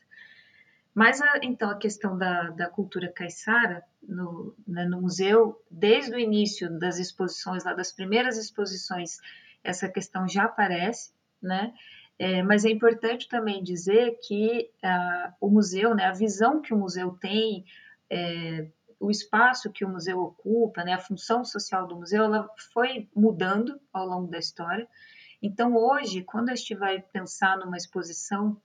Mas, 0.94 1.20
a, 1.20 1.40
então, 1.42 1.68
a 1.68 1.76
questão 1.76 2.16
da, 2.16 2.50
da 2.50 2.68
cultura 2.68 3.10
caiçara 3.12 3.82
no, 4.00 4.54
né, 4.64 4.84
no 4.84 5.00
museu, 5.00 5.60
desde 5.68 6.14
o 6.14 6.20
início 6.20 6.70
das 6.78 7.00
exposições, 7.00 7.64
lá 7.64 7.74
das 7.74 7.90
primeiras 7.90 8.38
exposições 8.38 9.18
essa 9.64 9.88
questão 9.88 10.28
já 10.28 10.44
aparece, 10.44 11.10
né? 11.42 11.74
É, 12.16 12.44
mas 12.44 12.64
é 12.64 12.70
importante 12.70 13.28
também 13.28 13.60
dizer 13.60 14.20
que 14.22 14.70
ah, 14.84 15.34
o 15.40 15.50
museu, 15.50 15.96
né, 15.96 16.04
a 16.04 16.12
visão 16.12 16.62
que 16.62 16.72
o 16.72 16.78
museu 16.78 17.10
tem, 17.20 17.64
é, 18.08 18.68
o 19.02 19.10
espaço 19.10 19.72
que 19.72 19.84
o 19.84 19.88
museu 19.88 20.20
ocupa, 20.20 20.84
né, 20.84 20.94
a 20.94 20.98
função 20.98 21.44
social 21.44 21.88
do 21.88 21.96
museu, 21.96 22.22
ela 22.22 22.48
foi 22.72 23.08
mudando 23.14 23.80
ao 23.92 24.06
longo 24.06 24.28
da 24.28 24.38
história. 24.38 24.88
Então, 25.42 25.74
hoje, 25.76 26.22
quando 26.22 26.50
a 26.50 26.54
gente 26.54 26.76
vai 26.76 27.02
pensar 27.02 27.58
numa 27.58 27.76
exposição, 27.76 28.56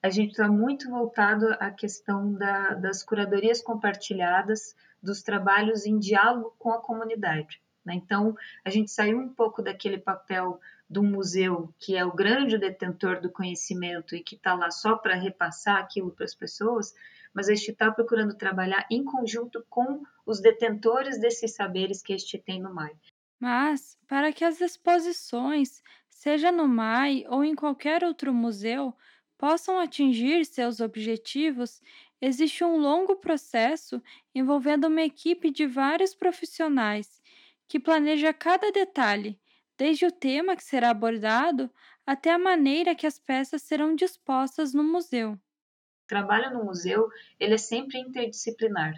a 0.00 0.08
gente 0.08 0.30
está 0.30 0.46
muito 0.46 0.88
voltado 0.88 1.46
à 1.58 1.72
questão 1.72 2.32
da, 2.32 2.74
das 2.74 3.02
curadorias 3.02 3.60
compartilhadas, 3.60 4.76
dos 5.02 5.22
trabalhos 5.22 5.84
em 5.84 5.98
diálogo 5.98 6.54
com 6.56 6.70
a 6.70 6.80
comunidade. 6.80 7.60
Né? 7.84 7.94
Então, 7.94 8.36
a 8.64 8.70
gente 8.70 8.92
saiu 8.92 9.18
um 9.18 9.28
pouco 9.28 9.60
daquele 9.60 9.98
papel 9.98 10.60
do 10.90 11.04
museu, 11.04 11.72
que 11.78 11.96
é 11.96 12.04
o 12.04 12.12
grande 12.12 12.58
detentor 12.58 13.20
do 13.20 13.30
conhecimento 13.30 14.16
e 14.16 14.24
que 14.24 14.34
está 14.34 14.54
lá 14.54 14.72
só 14.72 14.96
para 14.96 15.14
repassar 15.14 15.76
aquilo 15.76 16.10
para 16.10 16.24
as 16.24 16.34
pessoas, 16.34 16.92
mas 17.32 17.48
a 17.48 17.54
gente 17.54 17.70
está 17.70 17.92
procurando 17.92 18.36
trabalhar 18.36 18.84
em 18.90 19.04
conjunto 19.04 19.64
com 19.70 20.02
os 20.26 20.40
detentores 20.40 21.20
desses 21.20 21.54
saberes 21.54 22.02
que 22.02 22.12
este 22.12 22.36
tem 22.36 22.60
no 22.60 22.74
MAI. 22.74 22.92
Mas, 23.38 23.96
para 24.08 24.32
que 24.32 24.44
as 24.44 24.60
exposições, 24.60 25.80
seja 26.08 26.50
no 26.50 26.66
MAI 26.66 27.24
ou 27.28 27.44
em 27.44 27.54
qualquer 27.54 28.02
outro 28.02 28.34
museu, 28.34 28.92
possam 29.38 29.78
atingir 29.78 30.44
seus 30.44 30.80
objetivos, 30.80 31.80
existe 32.20 32.64
um 32.64 32.76
longo 32.76 33.14
processo 33.14 34.02
envolvendo 34.34 34.88
uma 34.88 35.02
equipe 35.02 35.52
de 35.52 35.68
vários 35.68 36.16
profissionais 36.16 37.22
que 37.68 37.78
planeja 37.78 38.32
cada 38.34 38.72
detalhe, 38.72 39.38
desde 39.80 40.04
o 40.04 40.12
tema 40.12 40.54
que 40.54 40.62
será 40.62 40.90
abordado 40.90 41.70
até 42.06 42.30
a 42.30 42.38
maneira 42.38 42.94
que 42.94 43.06
as 43.06 43.18
peças 43.18 43.62
serão 43.62 43.94
dispostas 43.94 44.74
no 44.74 44.84
museu. 44.84 45.32
O 45.32 46.06
trabalho 46.06 46.52
no 46.52 46.66
museu 46.66 47.08
ele 47.38 47.54
é 47.54 47.58
sempre 47.58 47.98
interdisciplinar. 47.98 48.92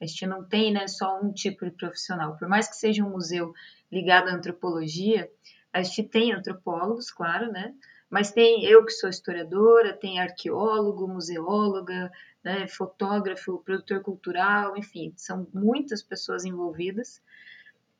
A 0.00 0.06
gente 0.06 0.28
não 0.28 0.44
tem 0.44 0.72
né, 0.72 0.86
só 0.86 1.20
um 1.20 1.32
tipo 1.32 1.64
de 1.64 1.72
profissional. 1.72 2.36
Por 2.36 2.46
mais 2.46 2.68
que 2.68 2.76
seja 2.76 3.02
um 3.02 3.10
museu 3.10 3.52
ligado 3.90 4.28
à 4.28 4.32
antropologia, 4.32 5.28
a 5.72 5.82
gente 5.82 6.04
tem 6.04 6.32
antropólogos, 6.32 7.10
claro, 7.10 7.50
né? 7.50 7.74
Mas 8.08 8.30
tem 8.30 8.64
eu 8.64 8.84
que 8.84 8.92
sou 8.92 9.10
historiadora, 9.10 9.92
tem 9.92 10.20
arqueólogo, 10.20 11.08
museóloga, 11.08 12.12
né, 12.44 12.68
fotógrafo, 12.68 13.58
produtor 13.64 14.02
cultural, 14.02 14.76
enfim, 14.76 15.12
são 15.16 15.48
muitas 15.52 16.00
pessoas 16.00 16.44
envolvidas. 16.44 17.20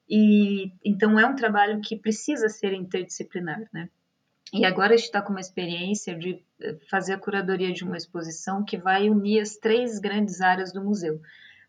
E 0.09 0.73
então 0.85 1.19
é 1.19 1.27
um 1.27 1.35
trabalho 1.35 1.81
que 1.81 1.97
precisa 1.97 2.49
ser 2.49 2.73
interdisciplinar, 2.73 3.69
né? 3.73 3.89
E 4.53 4.65
agora 4.65 4.95
a 4.95 4.97
gente 4.97 5.07
está 5.07 5.21
com 5.21 5.31
uma 5.31 5.41
experiência 5.41 6.17
de 6.17 6.43
eh, 6.61 6.79
fazer 6.91 7.13
a 7.13 7.19
curadoria 7.19 7.71
de 7.71 7.85
uma 7.85 7.99
exposição 7.99 8.65
que 8.65 8.79
vai 8.79 9.11
unir 9.11 9.41
as 9.41 9.57
três 9.57 9.99
grandes 9.99 10.41
áreas 10.41 10.73
do 10.73 10.83
museu. 10.83 11.21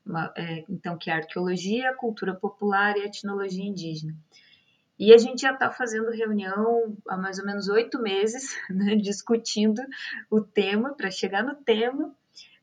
Uma, 0.05 0.31
é, 0.37 0.63
então, 0.69 0.97
que 0.97 1.09
é 1.09 1.13
a 1.13 1.17
arqueologia, 1.17 1.89
a 1.89 1.95
cultura 1.95 2.33
popular 2.33 2.95
e 2.97 3.01
a 3.01 3.05
etnologia 3.05 3.65
indígena. 3.65 4.15
E 4.97 5.13
a 5.13 5.17
gente 5.17 5.41
já 5.41 5.53
está 5.53 5.69
fazendo 5.69 6.09
reunião 6.09 6.97
há 7.07 7.17
mais 7.17 7.37
ou 7.37 7.45
menos 7.45 7.67
oito 7.67 8.01
meses, 8.01 8.55
né, 8.69 8.95
discutindo 8.95 9.81
o 10.29 10.41
tema, 10.41 10.93
para 10.93 11.11
chegar 11.11 11.43
no 11.43 11.55
tema 11.55 12.15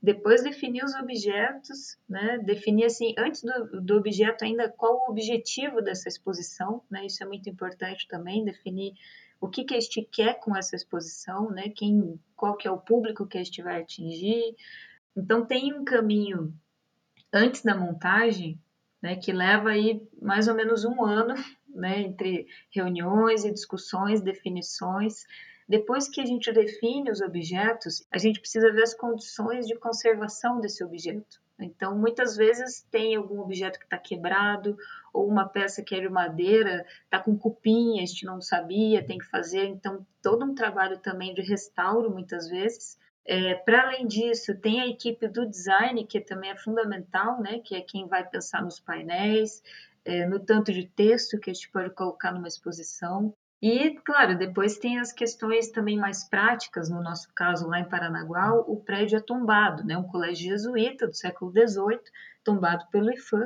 depois 0.07 0.41
definir 0.41 0.85
os 0.85 0.95
objetos, 0.95 1.99
né? 2.09 2.39
definir 2.39 2.85
assim, 2.85 3.13
antes 3.19 3.43
do, 3.43 3.81
do 3.81 3.97
objeto 3.97 4.45
ainda 4.45 4.69
qual 4.69 4.99
o 5.01 5.11
objetivo 5.11 5.83
dessa 5.83 6.09
exposição, 6.09 6.81
né? 6.89 7.07
isso 7.07 7.25
é 7.25 7.27
muito 7.27 7.51
importante 7.51 8.07
também, 8.07 8.45
definir 8.45 8.93
o 9.41 9.49
que, 9.49 9.65
que 9.65 9.75
a 9.75 9.81
gente 9.81 10.03
quer 10.03 10.39
com 10.39 10.57
essa 10.57 10.77
exposição, 10.77 11.51
né? 11.51 11.71
Quem, 11.71 12.21
qual 12.37 12.57
que 12.57 12.69
é 12.69 12.71
o 12.71 12.79
público 12.79 13.27
que 13.27 13.37
a 13.37 13.43
gente 13.43 13.61
vai 13.61 13.83
atingir. 13.83 14.55
Então 15.17 15.45
tem 15.45 15.75
um 15.75 15.85
caminho 15.85 16.55
antes 17.33 17.63
da 17.63 17.77
montagem, 17.77 18.61
né, 19.03 19.17
que 19.17 19.33
leva 19.33 19.71
aí 19.71 20.09
mais 20.23 20.47
ou 20.47 20.55
menos 20.55 20.85
um 20.85 21.05
ano, 21.05 21.35
né, 21.69 22.01
entre 22.01 22.47
reuniões 22.71 23.45
e 23.45 23.53
discussões, 23.53 24.21
definições, 24.21 25.25
depois 25.69 26.09
que 26.09 26.21
a 26.21 26.25
gente 26.25 26.53
define 26.53 27.11
os 27.11 27.21
objetos, 27.21 28.07
a 28.13 28.19
gente 28.19 28.41
precisa 28.41 28.73
ver 28.73 28.83
as 28.83 28.95
condições 28.95 29.67
de 29.67 29.75
conservação 29.75 30.61
desse 30.61 30.85
objeto. 30.85 31.41
Então, 31.59 31.97
muitas 31.97 32.37
vezes 32.37 32.87
tem 32.91 33.17
algum 33.17 33.41
objeto 33.41 33.79
que 33.79 33.87
está 33.87 33.97
quebrado, 33.97 34.77
ou 35.13 35.27
uma 35.27 35.49
peça 35.49 35.83
que 35.83 35.95
é 35.95 36.01
de 36.01 36.09
madeira, 36.09 36.85
está 37.05 37.19
com 37.19 37.37
cupim, 37.37 37.99
a 37.99 38.07
gente 38.07 38.27
não 38.27 38.41
sabia, 38.41 39.05
tem 39.05 39.19
que 39.19 39.25
fazer. 39.25 39.65
Então, 39.65 40.07
todo 40.23 40.45
um 40.45 40.55
trabalho 40.55 40.99
também 40.99 41.35
de 41.35 41.41
restauro, 41.41 42.11
muitas 42.11 42.49
vezes. 42.49 42.99
É, 43.25 43.55
Para 43.55 43.83
além 43.83 44.07
disso, 44.07 44.55
tem 44.61 44.81
a 44.81 44.87
equipe 44.87 45.27
do 45.27 45.47
design, 45.47 46.07
que 46.07 46.21
também 46.21 46.51
é 46.51 46.57
fundamental, 46.57 47.41
né? 47.41 47.59
que 47.59 47.75
é 47.75 47.81
quem 47.81 48.07
vai 48.07 48.29
pensar 48.29 48.63
nos 48.63 48.79
painéis, 48.79 49.63
é, 50.05 50.27
no 50.27 50.39
tanto 50.39 50.73
de 50.73 50.87
texto 50.87 51.41
que 51.41 51.51
a 51.51 51.55
gente 51.55 51.71
pode 51.71 51.91
colocar 51.91 52.33
numa 52.33 52.47
exposição. 52.47 53.35
E, 53.69 53.97
claro, 54.05 54.39
depois 54.39 54.79
tem 54.79 55.01
as 55.01 55.13
questões 55.13 55.73
também 55.73 55.99
mais 55.99 56.23
práticas, 56.23 56.89
no 56.89 57.03
nosso 57.03 57.29
caso 57.35 57.67
lá 57.67 57.81
em 57.81 57.89
Paranaguá, 57.89 58.55
o 58.55 58.77
prédio 58.77 59.19
é 59.19 59.21
tombado, 59.21 59.83
né? 59.83 59.99
um 59.99 60.05
colégio 60.05 60.51
jesuíta 60.51 61.09
do 61.09 61.17
século 61.17 61.51
XVIII, 61.51 61.99
tombado 62.45 62.87
pelo 62.93 63.13
IFAM, 63.13 63.45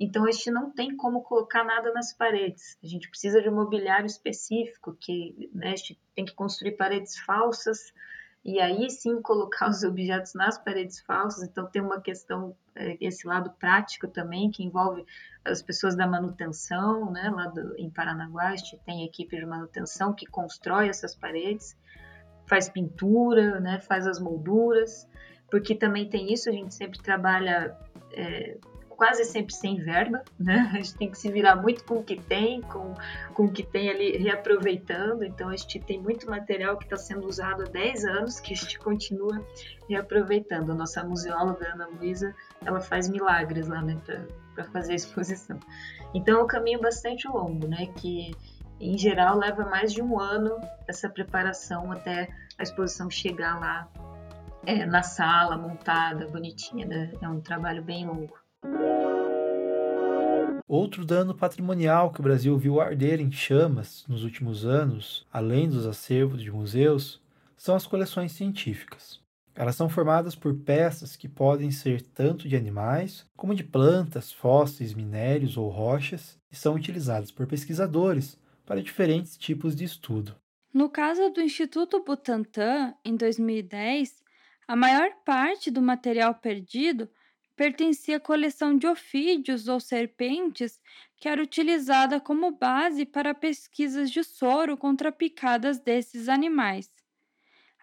então 0.00 0.24
a 0.24 0.32
gente 0.32 0.50
não 0.50 0.70
tem 0.70 0.96
como 0.96 1.22
colocar 1.22 1.64
nada 1.64 1.92
nas 1.92 2.14
paredes, 2.14 2.78
a 2.82 2.86
gente 2.86 3.10
precisa 3.10 3.42
de 3.42 3.50
um 3.50 3.54
mobiliário 3.54 4.06
específico, 4.06 4.96
que 4.98 5.50
né, 5.52 5.74
tem 6.14 6.24
que 6.24 6.34
construir 6.34 6.72
paredes 6.72 7.18
falsas, 7.18 7.92
e 8.44 8.60
aí 8.60 8.88
sim 8.90 9.20
colocar 9.20 9.68
os 9.68 9.82
objetos 9.82 10.34
nas 10.34 10.58
paredes 10.58 11.00
falsas. 11.00 11.42
Então 11.42 11.66
tem 11.66 11.82
uma 11.82 12.00
questão, 12.00 12.56
é, 12.74 12.96
esse 13.00 13.26
lado 13.26 13.50
prático 13.58 14.08
também, 14.08 14.50
que 14.50 14.62
envolve 14.62 15.04
as 15.44 15.62
pessoas 15.62 15.96
da 15.96 16.06
manutenção, 16.06 17.10
né? 17.10 17.30
Lá 17.30 17.46
do, 17.46 17.76
em 17.76 17.90
Paranaguá, 17.90 18.48
a 18.48 18.56
gente 18.56 18.78
tem 18.84 19.04
equipe 19.04 19.36
de 19.36 19.46
manutenção 19.46 20.14
que 20.14 20.26
constrói 20.26 20.88
essas 20.88 21.14
paredes, 21.14 21.76
faz 22.46 22.68
pintura, 22.68 23.60
né? 23.60 23.80
Faz 23.80 24.06
as 24.06 24.20
molduras, 24.20 25.08
porque 25.50 25.74
também 25.74 26.08
tem 26.08 26.32
isso, 26.32 26.48
a 26.48 26.52
gente 26.52 26.74
sempre 26.74 27.00
trabalha 27.02 27.76
é, 28.12 28.58
quase 28.98 29.24
sempre 29.24 29.54
sem 29.54 29.76
verba, 29.76 30.24
né? 30.36 30.68
A 30.74 30.76
gente 30.78 30.96
tem 30.96 31.08
que 31.08 31.16
se 31.16 31.30
virar 31.30 31.54
muito 31.54 31.84
com 31.84 31.98
o 31.98 32.02
que 32.02 32.16
tem, 32.16 32.60
com, 32.62 32.94
com 33.32 33.44
o 33.44 33.52
que 33.52 33.62
tem 33.62 33.88
ali 33.88 34.18
reaproveitando. 34.18 35.24
Então 35.24 35.48
a 35.48 35.56
gente 35.56 35.78
tem 35.78 36.02
muito 36.02 36.28
material 36.28 36.76
que 36.76 36.82
está 36.82 36.96
sendo 36.96 37.24
usado 37.28 37.62
há 37.62 37.66
10 37.66 38.04
anos 38.04 38.40
que 38.40 38.52
a 38.52 38.56
gente 38.56 38.76
continua 38.76 39.40
reaproveitando. 39.88 40.72
A 40.72 40.74
nossa 40.74 41.04
museóloga 41.04 41.72
Ana 41.72 41.86
Luísa, 41.86 42.34
ela 42.66 42.80
faz 42.80 43.08
milagres 43.08 43.68
lá, 43.68 43.80
né, 43.80 43.96
para 44.52 44.64
fazer 44.64 44.94
a 44.94 44.96
exposição. 44.96 45.60
Então 46.12 46.40
é 46.40 46.42
um 46.42 46.48
caminho 46.48 46.80
bastante 46.80 47.28
longo, 47.28 47.68
né? 47.68 47.86
Que 47.94 48.32
em 48.80 48.98
geral 48.98 49.38
leva 49.38 49.64
mais 49.64 49.92
de 49.92 50.02
um 50.02 50.18
ano 50.18 50.60
essa 50.88 51.08
preparação 51.08 51.92
até 51.92 52.28
a 52.58 52.64
exposição 52.64 53.08
chegar 53.08 53.60
lá 53.60 53.88
é, 54.66 54.84
na 54.84 55.04
sala, 55.04 55.56
montada, 55.56 56.26
bonitinha. 56.26 56.84
Né? 56.84 57.12
É 57.22 57.28
um 57.28 57.40
trabalho 57.40 57.80
bem 57.80 58.04
longo. 58.04 58.37
Outro 60.68 61.02
dano 61.02 61.34
patrimonial 61.34 62.12
que 62.12 62.20
o 62.20 62.22
Brasil 62.22 62.58
viu 62.58 62.78
arder 62.78 63.22
em 63.22 63.32
chamas 63.32 64.04
nos 64.06 64.22
últimos 64.22 64.66
anos, 64.66 65.26
além 65.32 65.66
dos 65.66 65.86
acervos 65.86 66.42
de 66.42 66.52
museus, 66.52 67.22
são 67.56 67.74
as 67.74 67.86
coleções 67.86 68.32
científicas. 68.32 69.18
Elas 69.54 69.76
são 69.76 69.88
formadas 69.88 70.34
por 70.34 70.54
peças 70.54 71.16
que 71.16 71.26
podem 71.26 71.70
ser 71.70 72.02
tanto 72.02 72.46
de 72.46 72.54
animais 72.54 73.24
como 73.34 73.54
de 73.54 73.64
plantas, 73.64 74.30
fósseis, 74.30 74.92
minérios 74.92 75.56
ou 75.56 75.70
rochas 75.70 76.38
e 76.52 76.54
são 76.54 76.74
utilizadas 76.74 77.30
por 77.30 77.46
pesquisadores 77.46 78.38
para 78.66 78.82
diferentes 78.82 79.38
tipos 79.38 79.74
de 79.74 79.84
estudo. 79.84 80.36
No 80.72 80.90
caso 80.90 81.30
do 81.30 81.40
Instituto 81.40 82.04
Butantan, 82.04 82.92
em 83.02 83.16
2010, 83.16 84.22
a 84.68 84.76
maior 84.76 85.10
parte 85.24 85.70
do 85.70 85.80
material 85.80 86.34
perdido 86.34 87.08
pertencia 87.58 88.18
à 88.18 88.20
coleção 88.20 88.78
de 88.78 88.86
ofídeos 88.86 89.66
ou 89.68 89.80
serpentes 89.80 90.80
que 91.18 91.28
era 91.28 91.42
utilizada 91.42 92.20
como 92.20 92.52
base 92.52 93.04
para 93.04 93.34
pesquisas 93.34 94.12
de 94.12 94.22
soro 94.24 94.78
contra 94.78 95.10
picadas 95.12 95.80
desses 95.80 96.28
animais. 96.28 96.88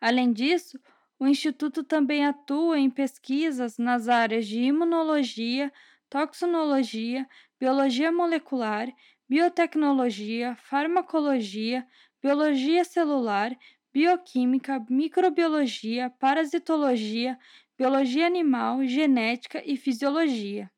Além 0.02 0.32
disso, 0.32 0.80
o 1.20 1.28
Instituto 1.28 1.84
também 1.84 2.26
atua 2.26 2.80
em 2.80 2.90
pesquisas 2.90 3.78
nas 3.78 4.08
áreas 4.08 4.48
de 4.48 4.62
imunologia, 4.62 5.72
toxinologia, 6.10 7.28
biologia 7.60 8.12
molecular, 8.14 8.88
biotecnologia, 9.28 10.56
farmacologia, 10.56 11.86
biologia 12.22 12.86
celular, 12.86 13.58
bioquímica, 13.94 14.86
microbiologia, 14.90 16.10
parasitologia, 16.20 17.38
biologia 17.78 18.26
animal, 18.26 18.86
genética 18.86 19.62
e 19.66 19.76
fisiologia. 19.78 20.70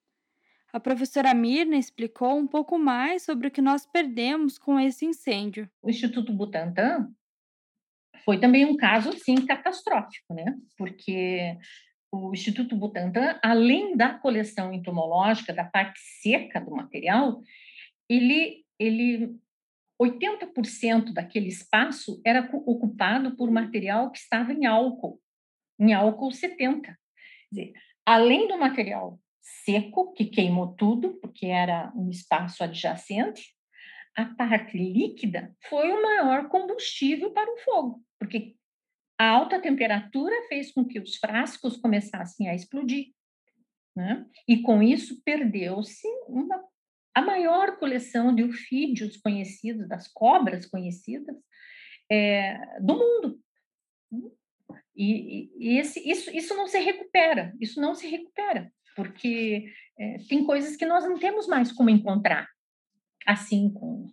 A 0.73 0.79
professora 0.79 1.33
Mirna 1.33 1.77
explicou 1.77 2.37
um 2.37 2.47
pouco 2.47 2.77
mais 2.77 3.23
sobre 3.23 3.47
o 3.47 3.51
que 3.51 3.61
nós 3.61 3.85
perdemos 3.85 4.57
com 4.57 4.79
esse 4.79 5.05
incêndio. 5.05 5.69
O 5.81 5.89
Instituto 5.89 6.33
Butantan 6.33 7.09
foi 8.25 8.39
também 8.39 8.65
um 8.65 8.75
caso 8.75 9.13
sim 9.13 9.45
catastrófico, 9.45 10.33
né? 10.33 10.55
Porque 10.77 11.57
o 12.11 12.31
Instituto 12.33 12.75
Butantan, 12.75 13.39
além 13.43 13.95
da 13.95 14.13
coleção 14.13 14.73
entomológica, 14.73 15.53
da 15.53 15.63
parte 15.63 15.99
seca 16.21 16.59
do 16.59 16.71
material, 16.71 17.41
ele 18.09 18.65
ele 18.79 19.35
80% 19.99 21.11
daquele 21.13 21.47
espaço 21.47 22.21
era 22.23 22.47
ocupado 22.53 23.35
por 23.35 23.49
material 23.49 24.11
que 24.11 24.19
estava 24.19 24.53
em 24.53 24.67
álcool, 24.67 25.19
em 25.79 25.93
álcool 25.93 26.31
70. 26.31 26.81
Quer 26.87 26.97
dizer, 27.51 27.73
além 28.05 28.47
do 28.47 28.57
material 28.57 29.19
seco, 29.41 30.13
que 30.13 30.25
queimou 30.25 30.75
tudo, 30.75 31.19
porque 31.21 31.45
era 31.45 31.91
um 31.95 32.09
espaço 32.09 32.63
adjacente, 32.63 33.55
a 34.15 34.25
parte 34.25 34.77
líquida 34.77 35.55
foi 35.69 35.91
o 35.91 36.01
maior 36.01 36.49
combustível 36.49 37.31
para 37.31 37.53
o 37.53 37.57
fogo, 37.59 38.03
porque 38.19 38.55
a 39.17 39.29
alta 39.29 39.61
temperatura 39.61 40.35
fez 40.47 40.71
com 40.71 40.85
que 40.85 40.99
os 40.99 41.17
frascos 41.17 41.77
começassem 41.77 42.49
a 42.49 42.55
explodir. 42.55 43.13
Né? 43.95 44.25
E 44.47 44.61
com 44.61 44.81
isso 44.81 45.21
perdeu-se 45.23 46.07
a 47.15 47.21
maior 47.21 47.77
coleção 47.77 48.33
de 48.33 48.43
ofídeos 48.43 49.17
conhecidos, 49.17 49.87
das 49.87 50.07
cobras 50.07 50.67
conhecidas 50.67 51.35
é, 52.11 52.79
do 52.79 52.93
mundo. 52.93 53.41
E, 54.97 55.51
e 55.59 55.77
esse, 55.77 55.99
isso, 56.09 56.35
isso 56.35 56.55
não 56.55 56.67
se 56.67 56.79
recupera, 56.79 57.53
isso 57.61 57.79
não 57.79 57.93
se 57.93 58.07
recupera, 58.07 58.71
porque 58.95 59.71
é, 59.97 60.17
tem 60.27 60.43
coisas 60.43 60.75
que 60.75 60.87
nós 60.87 61.03
não 61.03 61.19
temos 61.19 61.47
mais 61.47 61.71
como 61.71 61.91
encontrar, 61.91 62.47
assim, 63.25 63.71
com 63.71 64.07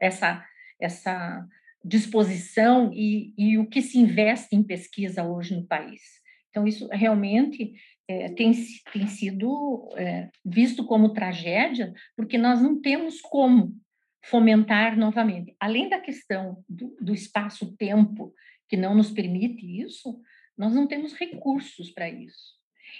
essa, 0.00 0.42
essa 0.80 1.46
disposição 1.84 2.90
e, 2.94 3.34
e 3.36 3.58
o 3.58 3.66
que 3.66 3.82
se 3.82 3.98
investe 3.98 4.56
em 4.56 4.62
pesquisa 4.62 5.24
hoje 5.24 5.54
no 5.54 5.66
país. 5.66 6.00
Então, 6.48 6.66
isso 6.66 6.88
realmente 6.88 7.74
é, 8.08 8.30
tem, 8.30 8.52
tem 8.92 9.06
sido 9.06 9.90
é, 9.96 10.30
visto 10.44 10.86
como 10.86 11.12
tragédia, 11.12 11.92
porque 12.16 12.38
nós 12.38 12.62
não 12.62 12.80
temos 12.80 13.20
como 13.20 13.76
fomentar 14.24 14.98
novamente. 14.98 15.54
Além 15.60 15.88
da 15.88 16.00
questão 16.00 16.64
do, 16.68 16.96
do 17.00 17.12
espaço-tempo, 17.12 18.34
que 18.68 18.76
não 18.76 18.94
nos 18.94 19.10
permite 19.10 19.64
isso, 19.82 20.20
nós 20.60 20.74
não 20.74 20.86
temos 20.86 21.14
recursos 21.14 21.90
para 21.90 22.10
isso. 22.10 22.54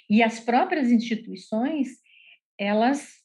E 0.08 0.22
as 0.22 0.40
próprias 0.40 0.90
instituições, 0.90 1.88
elas, 2.58 3.22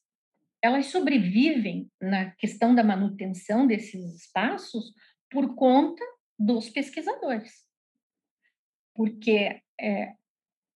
elas 0.61 0.87
sobrevivem 0.87 1.89
na 2.01 2.31
questão 2.31 2.75
da 2.75 2.83
manutenção 2.83 3.65
desses 3.65 4.13
espaços 4.13 4.93
por 5.31 5.55
conta 5.55 6.03
dos 6.37 6.69
pesquisadores. 6.69 7.65
Porque 8.93 9.61
é, 9.79 10.13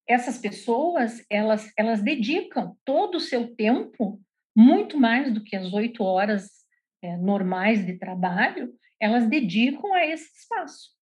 essas 0.08 0.38
pessoas 0.38 1.26
elas 1.30 1.70
elas 1.78 2.02
dedicam 2.02 2.78
todo 2.86 3.16
o 3.16 3.20
seu 3.20 3.54
tempo 3.56 4.22
muito 4.56 4.98
mais 4.98 5.34
do 5.34 5.44
que 5.44 5.58
as 5.58 5.74
oito 5.74 6.02
horas 6.02 6.50
é, 7.02 7.18
normais 7.18 7.86
de 7.86 7.98
trabalho 7.98 8.74
elas 9.00 9.28
dedicam 9.28 9.94
a 9.94 10.06
esse 10.06 10.34
espaço 10.38 10.99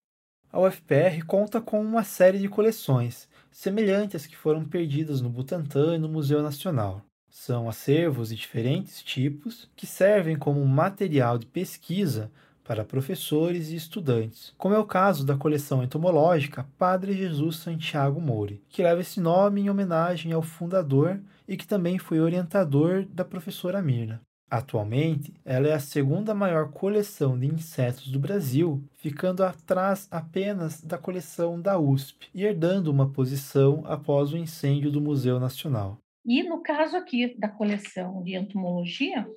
a 0.51 0.60
UFPR 0.60 1.25
conta 1.25 1.60
com 1.60 1.81
uma 1.81 2.03
série 2.03 2.39
de 2.39 2.47
coleções 2.49 3.27
semelhantes 3.51 4.21
às 4.21 4.27
que 4.27 4.38
foram 4.38 4.65
perdidas 4.65 5.21
no 5.21 5.29
Butantã 5.29 5.95
e 5.95 5.99
no 5.99 6.10
Museu 6.10 6.41
Nacional 6.41 7.03
são 7.38 7.69
acervos 7.69 8.29
de 8.29 8.36
diferentes 8.36 9.03
tipos 9.03 9.69
que 9.75 9.86
servem 9.86 10.36
como 10.36 10.65
material 10.65 11.38
de 11.38 11.45
pesquisa 11.45 12.31
para 12.63 12.83
professores 12.83 13.69
e 13.69 13.75
estudantes, 13.75 14.53
como 14.57 14.73
é 14.73 14.79
o 14.79 14.86
caso 14.86 15.25
da 15.25 15.38
coleção 15.38 15.83
entomológica 15.83 16.67
Padre 16.77 17.13
Jesus 17.13 17.57
Santiago 17.57 18.19
Moure, 18.19 18.62
que 18.67 18.81
leva 18.81 19.01
esse 19.01 19.21
nome 19.21 19.62
em 19.62 19.69
homenagem 19.69 20.33
ao 20.33 20.41
fundador 20.41 21.21
e 21.47 21.55
que 21.55 21.67
também 21.67 21.99
foi 21.99 22.19
orientador 22.19 23.05
da 23.05 23.23
professora 23.23 23.81
Mirna. 23.81 24.19
Atualmente, 24.49 25.33
ela 25.43 25.67
é 25.67 25.73
a 25.73 25.79
segunda 25.79 26.33
maior 26.33 26.71
coleção 26.71 27.38
de 27.38 27.47
insetos 27.47 28.07
do 28.07 28.17
Brasil, 28.17 28.81
ficando 28.93 29.43
atrás 29.43 30.07
apenas 30.10 30.81
da 30.81 30.97
coleção 30.97 31.62
da 31.62 31.77
USP 31.77 32.29
e 32.33 32.43
herdando 32.43 32.89
uma 32.89 33.12
posição 33.12 33.83
após 33.86 34.31
o 34.31 34.38
incêndio 34.38 34.89
do 34.89 35.01
Museu 35.01 35.38
Nacional. 35.38 35.97
E 36.25 36.43
no 36.43 36.62
caso 36.62 36.95
aqui 36.95 37.38
da 37.38 37.49
coleção 37.49 38.23
de 38.23 38.36
entomologia, 38.36 39.27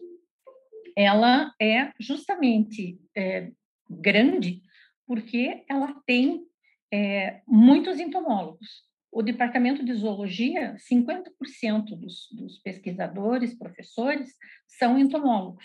ela 0.97 1.53
é 1.61 1.93
justamente 1.99 3.01
é, 3.17 3.51
grande 3.89 4.63
porque 5.07 5.65
ela 5.69 5.93
tem 6.07 6.45
é, 6.93 7.41
muitos 7.49 7.99
entomólogos. 7.99 8.89
O 9.13 9.23
departamento 9.23 9.85
de 9.85 9.93
zoologia, 9.95 10.77
50% 10.89 11.97
dos, 11.97 12.29
dos, 12.33 12.59
pesquisadores, 12.59 13.59
professores, 13.59 14.33
são 14.67 14.99
entomólogos. 14.99 15.65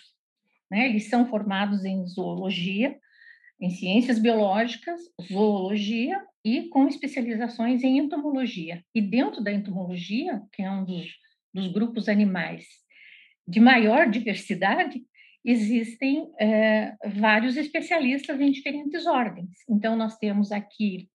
Né? 0.69 0.87
Eles 0.89 1.09
são 1.09 1.27
formados 1.27 1.85
em 1.85 2.05
zoologia, 2.07 2.97
em 3.61 3.69
ciências 3.69 4.19
biológicas, 4.19 4.99
zoologia 5.21 6.19
e 6.43 6.67
com 6.69 6.87
especializações 6.87 7.83
em 7.83 7.99
entomologia. 7.99 8.83
E 8.93 9.01
dentro 9.01 9.43
da 9.43 9.51
entomologia, 9.51 10.41
que 10.51 10.61
é 10.63 10.71
um 10.71 10.83
dos, 10.83 11.07
dos 11.53 11.67
grupos 11.71 12.09
animais 12.09 12.65
de 13.47 13.59
maior 13.59 14.09
diversidade, 14.09 15.03
existem 15.43 16.31
é, 16.39 16.95
vários 17.05 17.55
especialistas 17.55 18.41
em 18.41 18.51
diferentes 18.51 19.05
ordens. 19.05 19.51
Então, 19.69 19.95
nós 19.95 20.17
temos 20.17 20.51
aqui 20.51 21.07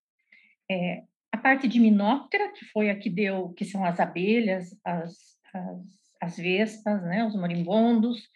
é, 0.70 1.02
a 1.32 1.38
parte 1.38 1.68
de 1.68 1.78
minóptera, 1.78 2.52
que 2.52 2.64
foi 2.66 2.90
a 2.90 2.96
que 2.96 3.08
deu, 3.08 3.50
que 3.50 3.64
são 3.64 3.84
as 3.84 4.00
abelhas, 4.00 4.76
as, 4.84 5.16
as, 5.54 5.82
as 6.20 6.36
vespas, 6.36 7.02
né, 7.02 7.24
os 7.24 7.34
marimbondos, 7.34 8.28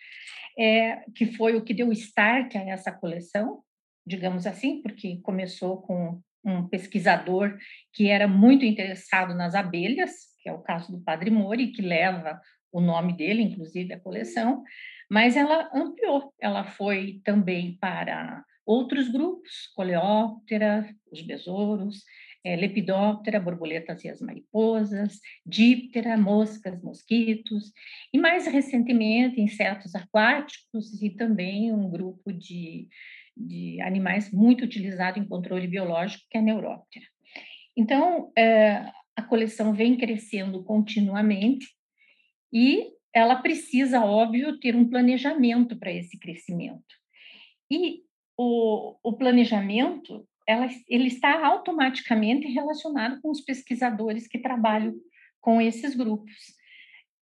é, 0.59 1.05
que 1.15 1.27
foi 1.27 1.57
o 1.57 1.63
que 1.63 1.75
deu 1.75 1.91
start 1.93 2.55
a 2.57 2.61
essa 2.61 2.93
coleção, 2.93 3.63
digamos 4.07 4.47
assim, 4.47 4.81
porque 4.83 5.21
começou 5.23 5.83
com 5.83 6.21
um 6.45 6.69
pesquisador 6.69 7.57
que 7.93 8.09
era 8.09 8.29
muito 8.29 8.65
interessado 8.65 9.35
nas 9.35 9.55
abelhas, 9.55 10.13
que 10.41 10.49
é 10.49 10.53
o 10.53 10.61
caso 10.61 10.93
do 10.93 11.03
Padre 11.03 11.31
Mori, 11.31 11.73
que 11.73 11.83
leva 11.83 12.41
o 12.71 12.81
nome 12.81 13.17
dele, 13.17 13.43
inclusive, 13.43 13.93
a 13.95 14.01
coleção, 14.01 14.63
mas 15.11 15.37
ela 15.37 15.71
ampliou, 15.73 16.35
ela 16.41 16.65
foi 16.65 17.21
também 17.25 17.77
para 17.79 18.45
outros 18.67 19.09
grupos, 19.09 19.69
coleóptera, 19.75 20.89
os 21.11 21.23
besouros, 21.23 22.03
é, 22.45 22.55
lepidóptera, 22.57 23.41
borboletas 23.41 24.05
e 24.05 24.09
as 24.09 24.21
mariposas, 24.21 25.19
díptera, 25.47 26.17
moscas, 26.19 26.83
mosquitos, 26.83 27.73
e 28.13 28.19
mais 28.19 28.47
recentemente 28.47 29.41
insetos 29.41 29.95
aquáticos 29.95 31.01
e 31.03 31.11
também 31.11 31.73
um 31.73 31.91
grupo 31.91 32.33
de, 32.33 32.87
de 33.35 33.81
animais 33.81 34.31
muito 34.31 34.65
utilizado 34.65 35.19
em 35.19 35.27
controle 35.27 35.67
biológico, 35.67 36.25
que 36.31 36.37
é 36.37 36.41
a 36.41 36.45
neuróptera. 36.45 37.07
Então, 37.77 38.31
é, 38.37 38.91
a 39.17 39.23
coleção 39.23 39.73
vem 39.73 39.97
crescendo 39.97 40.63
continuamente 40.63 41.67
e 42.53 42.93
ela 43.13 43.37
precisa, 43.37 44.05
óbvio, 44.05 44.59
ter 44.59 44.77
um 44.77 44.89
planejamento 44.89 45.77
para 45.79 45.93
esse 45.93 46.19
crescimento. 46.19 46.85
E 47.71 48.03
o, 48.37 48.97
o 49.03 49.13
planejamento 49.17 50.27
ela, 50.47 50.69
ele 50.89 51.09
está 51.09 51.47
automaticamente 51.47 52.47
relacionado 52.49 53.21
com 53.21 53.31
os 53.31 53.41
pesquisadores 53.41 54.27
que 54.27 54.39
trabalham 54.39 54.95
com 55.41 55.61
esses 55.61 55.95
grupos, 55.95 56.33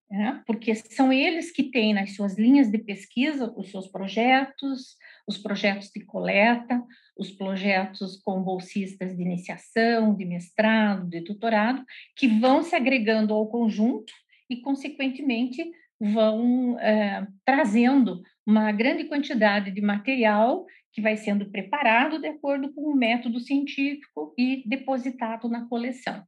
né? 0.09 0.41
porque 0.45 0.75
são 0.75 1.11
eles 1.11 1.51
que 1.51 1.63
têm 1.63 1.93
nas 1.93 2.15
suas 2.15 2.37
linhas 2.37 2.69
de 2.69 2.77
pesquisa 2.77 3.53
os 3.57 3.69
seus 3.71 3.87
projetos, 3.87 4.95
os 5.27 5.37
projetos 5.37 5.89
de 5.93 6.05
coleta, 6.05 6.81
os 7.17 7.31
projetos 7.31 8.21
com 8.23 8.41
bolsistas 8.41 9.15
de 9.15 9.21
iniciação, 9.21 10.15
de 10.15 10.25
mestrado, 10.25 11.09
de 11.09 11.21
doutorado, 11.21 11.83
que 12.15 12.27
vão 12.27 12.63
se 12.63 12.75
agregando 12.75 13.33
ao 13.33 13.47
conjunto 13.47 14.13
e, 14.49 14.61
consequentemente, 14.61 15.69
vão 15.99 16.77
é, 16.79 17.25
trazendo 17.45 18.21
uma 18.45 18.71
grande 18.71 19.05
quantidade 19.05 19.71
de 19.71 19.81
material 19.81 20.65
que 20.93 21.01
vai 21.01 21.17
sendo 21.17 21.49
preparado 21.49 22.19
de 22.19 22.27
acordo 22.27 22.71
com 22.71 22.81
o 22.81 22.95
método 22.95 23.39
científico 23.39 24.33
e 24.37 24.63
depositado 24.65 25.49
na 25.49 25.67
coleção. 25.67 26.23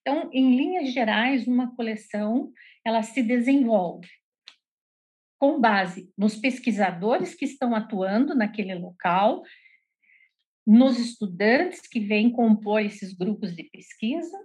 Então, 0.00 0.30
em 0.32 0.54
linhas 0.54 0.92
gerais, 0.92 1.46
uma 1.46 1.74
coleção 1.74 2.52
ela 2.84 3.02
se 3.02 3.22
desenvolve 3.22 4.08
com 5.38 5.60
base 5.60 6.12
nos 6.16 6.36
pesquisadores 6.36 7.34
que 7.34 7.44
estão 7.44 7.74
atuando 7.74 8.34
naquele 8.34 8.74
local, 8.74 9.42
nos 10.64 10.98
estudantes 10.98 11.80
que 11.88 11.98
vêm 11.98 12.30
compor 12.30 12.80
esses 12.80 13.12
grupos 13.12 13.56
de 13.56 13.64
pesquisa 13.64 14.38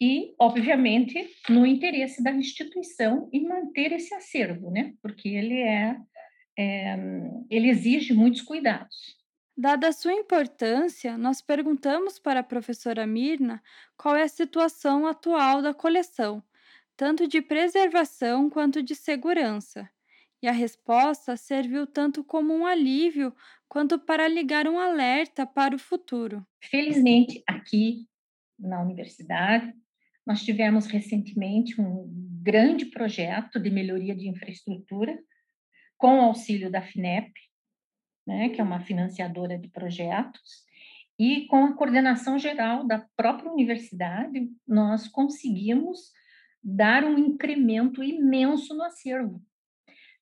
e, 0.00 0.34
obviamente, 0.38 1.28
no 1.48 1.66
interesse 1.66 2.22
da 2.22 2.30
instituição 2.30 3.28
em 3.32 3.48
manter 3.48 3.90
esse 3.90 4.14
acervo, 4.14 4.70
né? 4.70 4.94
Porque 5.02 5.28
ele 5.28 5.60
é 5.60 5.96
é, 6.58 6.96
ele 7.48 7.68
exige 7.68 8.12
muitos 8.12 8.42
cuidados. 8.42 9.16
Dada 9.56 9.88
a 9.88 9.92
sua 9.92 10.12
importância, 10.12 11.16
nós 11.16 11.40
perguntamos 11.40 12.18
para 12.18 12.40
a 12.40 12.44
professora 12.44 13.06
Mirna 13.06 13.62
qual 13.96 14.16
é 14.16 14.22
a 14.22 14.28
situação 14.28 15.06
atual 15.06 15.62
da 15.62 15.72
coleção, 15.72 16.42
tanto 16.96 17.26
de 17.28 17.40
preservação 17.40 18.50
quanto 18.50 18.82
de 18.82 18.94
segurança. 18.94 19.88
E 20.40 20.46
a 20.46 20.52
resposta 20.52 21.36
serviu 21.36 21.86
tanto 21.86 22.22
como 22.22 22.54
um 22.54 22.66
alívio 22.66 23.34
quanto 23.68 23.98
para 23.98 24.28
ligar 24.28 24.68
um 24.68 24.78
alerta 24.78 25.44
para 25.44 25.74
o 25.74 25.78
futuro. 25.78 26.46
Felizmente, 26.62 27.42
aqui 27.46 28.06
na 28.58 28.80
universidade, 28.80 29.72
nós 30.24 30.42
tivemos 30.42 30.86
recentemente 30.86 31.80
um 31.80 32.08
grande 32.42 32.86
projeto 32.86 33.58
de 33.58 33.70
melhoria 33.70 34.14
de 34.14 34.28
infraestrutura 34.28 35.18
com 35.98 36.20
auxílio 36.22 36.70
da 36.70 36.80
FINEP, 36.80 37.32
né, 38.26 38.48
que 38.48 38.60
é 38.60 38.64
uma 38.64 38.80
financiadora 38.80 39.58
de 39.58 39.68
projetos, 39.68 40.66
e 41.18 41.46
com 41.46 41.64
a 41.64 41.74
coordenação 41.74 42.38
geral 42.38 42.86
da 42.86 43.04
própria 43.16 43.50
universidade, 43.50 44.48
nós 44.66 45.08
conseguimos 45.08 46.12
dar 46.62 47.04
um 47.04 47.18
incremento 47.18 48.02
imenso 48.02 48.74
no 48.74 48.84
acervo, 48.84 49.42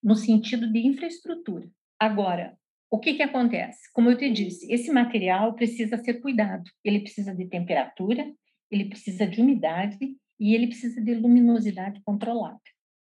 no 0.03 0.15
sentido 0.15 0.73
de 0.73 0.79
infraestrutura. 0.87 1.69
Agora, 1.99 2.57
o 2.91 2.99
que, 2.99 3.15
que 3.15 3.23
acontece? 3.23 3.93
Como 3.93 4.11
eu 4.11 4.17
te 4.17 4.31
disse, 4.33 4.73
esse 4.73 4.91
material 4.91 5.55
precisa 5.55 5.99
ser 5.99 6.15
cuidado. 6.15 6.71
Ele 6.85 7.01
precisa 7.01 7.35
de 7.35 7.47
temperatura, 7.47 8.25
ele 8.71 8.87
precisa 8.87 9.27
de 9.27 9.41
umidade 9.41 9.99
e 10.39 10.55
ele 10.55 10.69
precisa 10.69 11.01
de 11.01 11.15
luminosidade 11.15 12.01
controlada. 12.05 12.61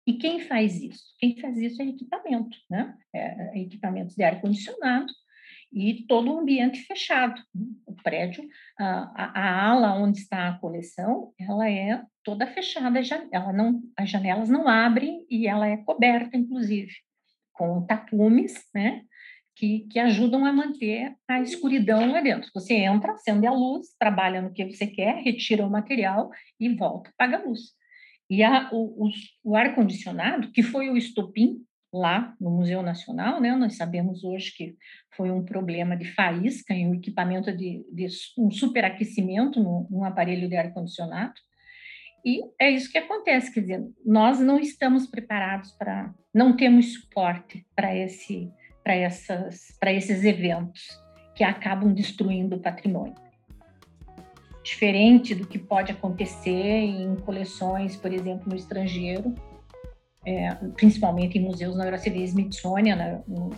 E 0.06 0.14
quem 0.14 0.40
faz 0.40 0.82
isso? 0.82 1.04
Quem 1.20 1.38
faz 1.40 1.58
isso 1.58 1.82
é 1.82 1.86
equipamento, 1.86 2.58
né? 2.70 2.98
É, 3.14 3.58
é 3.58 3.62
equipamentos 3.62 4.16
de 4.16 4.24
ar-condicionado 4.24 5.12
e 5.72 6.06
todo 6.08 6.34
o 6.34 6.40
ambiente 6.40 6.82
fechado. 6.82 7.42
O 7.86 7.94
prédio, 8.04 8.44
a, 8.78 9.32
a, 9.40 9.70
ala 9.70 9.94
onde 9.94 10.20
está 10.20 10.50
a 10.50 10.60
coleção, 10.60 11.34
ela 11.40 11.70
é 11.70 12.04
toda 12.24 12.48
fechada, 12.48 13.00
ela 13.32 13.54
não, 13.54 13.82
as 13.96 14.10
janelas 14.10 14.50
não 14.50 14.68
abrem 14.68 15.26
e 15.30 15.48
ela 15.48 15.68
é 15.68 15.78
coberta, 15.78 16.36
inclusive, 16.36 16.92
com 17.54 17.86
tapumes, 17.86 18.54
né? 18.74 19.04
Que, 19.56 19.82
que 19.92 20.00
ajudam 20.00 20.46
a 20.46 20.52
manter 20.52 21.16
a 21.28 21.42
escuridão 21.42 22.12
lá 22.12 22.22
dentro. 22.22 22.50
Você 22.54 22.74
entra, 22.74 23.12
acende 23.12 23.46
a 23.46 23.52
luz, 23.52 23.88
trabalha 24.00 24.42
no 24.42 24.52
que 24.52 24.66
você 24.66 24.88
quer, 24.88 25.22
retira 25.22 25.66
o 25.66 25.70
material 25.70 26.32
e 26.60 26.74
volta, 26.74 27.12
apaga 27.12 27.38
a 27.38 27.44
luz. 27.44 27.76
E 28.32 28.44
a, 28.44 28.70
o, 28.72 29.08
o, 29.08 29.10
o 29.44 29.56
ar-condicionado, 29.58 30.54
que 30.54 30.64
foi 30.64 30.90
o 30.90 30.96
estopim 30.96 31.58
lá 31.94 32.34
no 32.40 32.50
Museu 32.50 32.82
Nacional, 32.82 33.42
né? 33.42 33.54
Nós 33.58 33.76
sabemos 33.76 34.24
hoje 34.24 34.56
que 34.56 34.78
foi 35.18 35.30
um 35.30 35.44
problema 35.44 35.98
de 35.98 36.06
faísca 36.14 36.74
em 36.74 36.88
um 36.88 36.96
equipamento 36.96 37.52
de, 37.52 37.86
de 37.92 38.08
um 38.38 38.50
superaquecimento 38.50 39.62
num, 39.62 40.06
aparelho 40.06 40.48
de 40.48 40.56
ar-condicionado. 40.56 41.34
E 42.24 42.40
é 42.58 42.72
isso 42.72 42.90
que 42.90 43.00
acontece, 43.00 43.54
quer 43.54 43.60
dizer, 43.60 43.84
nós 44.06 44.40
não 44.40 44.58
estamos 44.58 45.08
preparados 45.08 45.74
para, 45.74 46.16
não 46.34 46.56
temos 46.56 46.94
suporte 46.94 47.68
para 47.76 47.94
esse, 47.94 48.50
para 48.82 48.96
essas, 48.96 49.76
para 49.78 49.92
esses 49.92 50.24
eventos 50.24 50.88
que 51.36 51.44
acabam 51.44 51.94
destruindo 51.94 52.56
o 52.56 52.62
patrimônio 52.62 53.31
diferente 54.64 55.34
do 55.34 55.48
que 55.48 55.58
pode 55.58 55.92
acontecer 55.92 56.52
em 56.52 57.16
coleções, 57.16 57.96
por 57.96 58.14
exemplo, 58.14 58.44
no 58.48 58.56
estrangeiro, 58.56 59.34
é, 60.26 60.54
principalmente 60.76 61.38
em 61.38 61.42
museus 61.42 61.76
na 61.76 61.86
Europa, 61.86 62.08
Smithsonian 62.10 62.96
né, 62.96 63.24
no, 63.28 63.50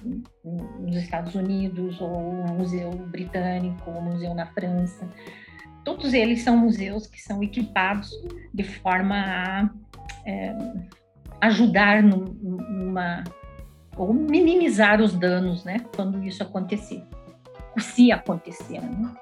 no, 0.44 0.80
nos 0.80 0.96
Estados 0.96 1.36
Unidos, 1.36 2.00
ou 2.00 2.10
o 2.10 2.54
Museu 2.54 2.92
Britânico, 2.92 3.90
ou 3.90 3.98
o 3.98 4.02
Museu 4.02 4.34
na 4.34 4.46
França. 4.48 5.10
Todos 5.84 6.14
eles 6.14 6.42
são 6.42 6.56
museus 6.56 7.06
que 7.06 7.22
são 7.22 7.44
equipados 7.44 8.10
de 8.54 8.64
forma 8.64 9.16
a 9.16 9.70
é, 10.26 10.56
ajudar 11.42 12.02
numa 12.02 13.24
ou 13.96 14.12
minimizar 14.12 15.02
os 15.02 15.14
danos, 15.14 15.64
né, 15.64 15.78
quando 15.96 16.24
isso 16.24 16.42
acontecer, 16.42 17.04
se 17.78 18.12
acontecer. 18.12 18.82
Né? 18.82 19.14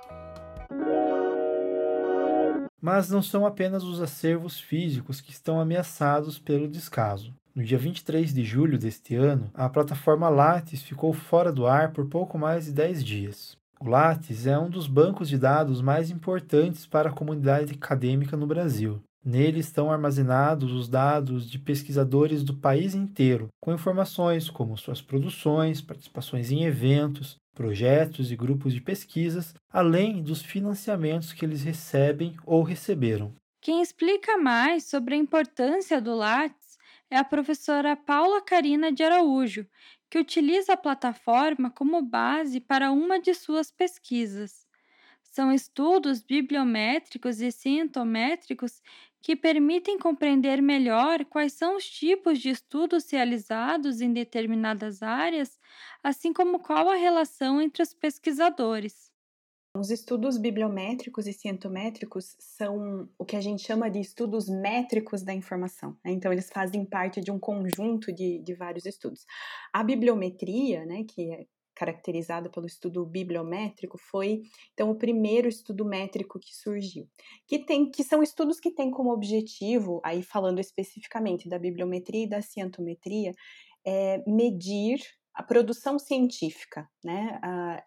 Mas 2.81 3.09
não 3.09 3.21
são 3.21 3.45
apenas 3.45 3.83
os 3.83 4.01
acervos 4.01 4.59
físicos 4.59 5.21
que 5.21 5.31
estão 5.31 5.59
ameaçados 5.59 6.39
pelo 6.39 6.67
descaso. 6.67 7.33
No 7.53 7.63
dia 7.63 7.77
23 7.77 8.33
de 8.33 8.43
julho 8.43 8.77
deste 8.79 9.13
ano, 9.13 9.51
a 9.53 9.69
plataforma 9.69 10.29
Lattes 10.29 10.81
ficou 10.81 11.13
fora 11.13 11.51
do 11.51 11.67
ar 11.67 11.91
por 11.91 12.07
pouco 12.07 12.37
mais 12.37 12.65
de 12.65 12.71
10 12.71 13.03
dias. 13.03 13.57
O 13.79 13.89
Lattes 13.89 14.47
é 14.47 14.57
um 14.57 14.69
dos 14.69 14.87
bancos 14.87 15.27
de 15.27 15.37
dados 15.37 15.81
mais 15.81 16.09
importantes 16.09 16.85
para 16.85 17.09
a 17.09 17.13
comunidade 17.13 17.73
acadêmica 17.73 18.37
no 18.37 18.47
Brasil. 18.47 19.01
Nele 19.23 19.59
estão 19.59 19.91
armazenados 19.91 20.71
os 20.71 20.87
dados 20.87 21.49
de 21.49 21.59
pesquisadores 21.59 22.43
do 22.43 22.55
país 22.55 22.95
inteiro, 22.95 23.49
com 23.59 23.73
informações 23.73 24.49
como 24.49 24.77
suas 24.77 25.01
produções, 25.01 25.81
participações 25.81 26.51
em 26.51 26.63
eventos, 26.63 27.35
projetos 27.53 28.31
e 28.31 28.35
grupos 28.35 28.73
de 28.73 28.81
pesquisas, 28.81 29.53
além 29.69 30.21
dos 30.21 30.41
financiamentos 30.41 31.33
que 31.33 31.45
eles 31.45 31.63
recebem 31.63 32.35
ou 32.45 32.63
receberam. 32.63 33.33
Quem 33.61 33.81
explica 33.81 34.37
mais 34.37 34.85
sobre 34.85 35.13
a 35.13 35.17
importância 35.17 36.01
do 36.01 36.15
Lattes 36.15 36.77
é 37.09 37.17
a 37.17 37.23
professora 37.23 37.95
Paula 37.95 38.41
Carina 38.41 38.91
de 38.91 39.03
Araújo, 39.03 39.67
que 40.09 40.17
utiliza 40.17 40.73
a 40.73 40.77
plataforma 40.77 41.69
como 41.69 42.01
base 42.01 42.59
para 42.59 42.91
uma 42.91 43.19
de 43.19 43.33
suas 43.33 43.71
pesquisas. 43.71 44.60
São 45.31 45.49
estudos 45.49 46.21
bibliométricos 46.21 47.39
e 47.39 47.53
sintométricos 47.53 48.81
que 49.21 49.33
permitem 49.33 49.97
compreender 49.97 50.61
melhor 50.61 51.23
quais 51.23 51.53
são 51.53 51.77
os 51.77 51.89
tipos 51.89 52.37
de 52.37 52.49
estudos 52.49 53.09
realizados 53.09 54.01
em 54.01 54.11
determinadas 54.11 55.01
áreas, 55.01 55.57
assim 56.03 56.33
como 56.33 56.59
qual 56.59 56.89
a 56.89 56.95
relação 56.95 57.61
entre 57.61 57.81
os 57.81 57.93
pesquisadores. 57.93 59.09
Os 59.73 59.89
estudos 59.89 60.37
bibliométricos 60.37 61.25
e 61.27 61.31
cientométricos 61.31 62.35
são 62.37 63.07
o 63.17 63.23
que 63.23 63.37
a 63.37 63.41
gente 63.41 63.61
chama 63.61 63.89
de 63.89 64.01
estudos 64.01 64.49
métricos 64.49 65.23
da 65.23 65.33
informação. 65.33 65.97
Né? 66.03 66.11
Então, 66.11 66.33
eles 66.33 66.49
fazem 66.49 66.83
parte 66.83 67.21
de 67.21 67.31
um 67.31 67.39
conjunto 67.39 68.11
de, 68.11 68.39
de 68.39 68.53
vários 68.53 68.85
estudos. 68.85 69.25
A 69.71 69.81
bibliometria, 69.81 70.85
né, 70.85 71.05
que 71.05 71.31
é 71.31 71.45
caracterizada 71.81 72.47
pelo 72.47 72.67
estudo 72.67 73.03
bibliométrico, 73.03 73.97
foi 73.97 74.43
então 74.71 74.91
o 74.91 74.95
primeiro 74.95 75.47
estudo 75.47 75.83
métrico 75.83 76.39
que 76.39 76.55
surgiu, 76.55 77.09
que 77.47 77.57
tem 77.57 77.89
que 77.89 78.03
são 78.03 78.21
estudos 78.21 78.59
que 78.59 78.69
têm 78.69 78.91
como 78.91 79.11
objetivo, 79.11 79.99
aí 80.05 80.21
falando 80.21 80.59
especificamente 80.59 81.49
da 81.49 81.57
bibliometria 81.57 82.25
e 82.25 82.29
da 82.29 82.39
cientometria, 82.39 83.33
é 83.83 84.23
medir 84.27 84.99
a 85.33 85.41
produção 85.41 85.97
científica, 85.97 86.87
né, 87.03 87.39
a, 87.41 87.83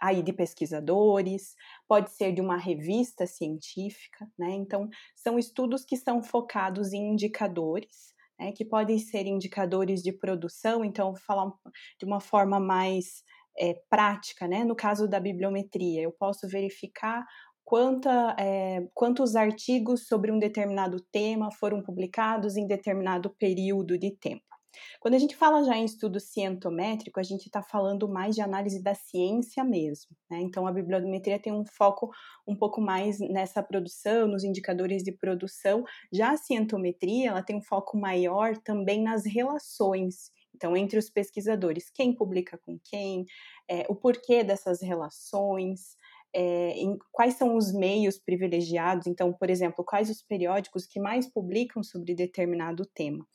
aí 0.00 0.22
de 0.22 0.32
pesquisadores, 0.32 1.56
pode 1.88 2.12
ser 2.12 2.32
de 2.32 2.40
uma 2.40 2.56
revista 2.56 3.26
científica, 3.26 4.30
né? 4.38 4.50
Então, 4.50 4.88
são 5.16 5.38
estudos 5.38 5.84
que 5.84 5.96
são 5.96 6.22
focados 6.22 6.92
em 6.92 7.12
indicadores, 7.12 8.14
né, 8.38 8.52
que 8.52 8.64
podem 8.64 8.98
ser 8.98 9.26
indicadores 9.26 10.02
de 10.02 10.12
produção, 10.12 10.84
então, 10.84 11.12
vou 11.12 11.20
falar 11.20 11.50
de 11.98 12.04
uma 12.06 12.20
forma 12.20 12.60
mais 12.60 13.22
é, 13.58 13.74
prática, 13.88 14.46
né? 14.46 14.64
No 14.64 14.76
caso 14.76 15.08
da 15.08 15.18
bibliometria, 15.18 16.02
eu 16.02 16.12
posso 16.12 16.48
verificar 16.48 17.24
quanta, 17.64 18.36
é, 18.38 18.86
quantos 18.94 19.34
artigos 19.34 20.06
sobre 20.06 20.30
um 20.30 20.38
determinado 20.38 21.00
tema 21.12 21.50
foram 21.50 21.82
publicados 21.82 22.56
em 22.56 22.66
determinado 22.66 23.34
período 23.38 23.98
de 23.98 24.16
tempo. 24.16 24.55
Quando 25.00 25.14
a 25.14 25.18
gente 25.18 25.36
fala 25.36 25.64
já 25.64 25.76
em 25.76 25.84
estudo 25.84 26.18
cientométrico, 26.20 27.20
a 27.20 27.22
gente 27.22 27.46
está 27.46 27.62
falando 27.62 28.08
mais 28.08 28.34
de 28.34 28.40
análise 28.40 28.82
da 28.82 28.94
ciência 28.94 29.64
mesmo. 29.64 30.16
Né? 30.30 30.40
Então, 30.40 30.66
a 30.66 30.72
bibliometria 30.72 31.38
tem 31.38 31.52
um 31.52 31.64
foco 31.64 32.10
um 32.46 32.56
pouco 32.56 32.80
mais 32.80 33.18
nessa 33.18 33.62
produção, 33.62 34.26
nos 34.26 34.44
indicadores 34.44 35.02
de 35.02 35.12
produção. 35.12 35.84
Já 36.12 36.32
a 36.32 36.36
cientometria, 36.36 37.30
ela 37.30 37.42
tem 37.42 37.56
um 37.56 37.62
foco 37.62 37.96
maior 37.96 38.56
também 38.56 39.02
nas 39.02 39.24
relações. 39.24 40.30
Então, 40.54 40.76
entre 40.76 40.98
os 40.98 41.10
pesquisadores, 41.10 41.90
quem 41.90 42.14
publica 42.14 42.58
com 42.58 42.78
quem, 42.82 43.26
é, 43.68 43.84
o 43.90 43.94
porquê 43.94 44.42
dessas 44.42 44.80
relações, 44.80 45.96
é, 46.34 46.72
em, 46.72 46.98
quais 47.12 47.34
são 47.34 47.56
os 47.56 47.72
meios 47.72 48.18
privilegiados. 48.18 49.06
Então, 49.06 49.32
por 49.32 49.50
exemplo, 49.50 49.84
quais 49.84 50.10
os 50.10 50.22
periódicos 50.22 50.86
que 50.86 51.00
mais 51.00 51.26
publicam 51.26 51.82
sobre 51.82 52.14
determinado 52.14 52.84
tema. 52.86 53.26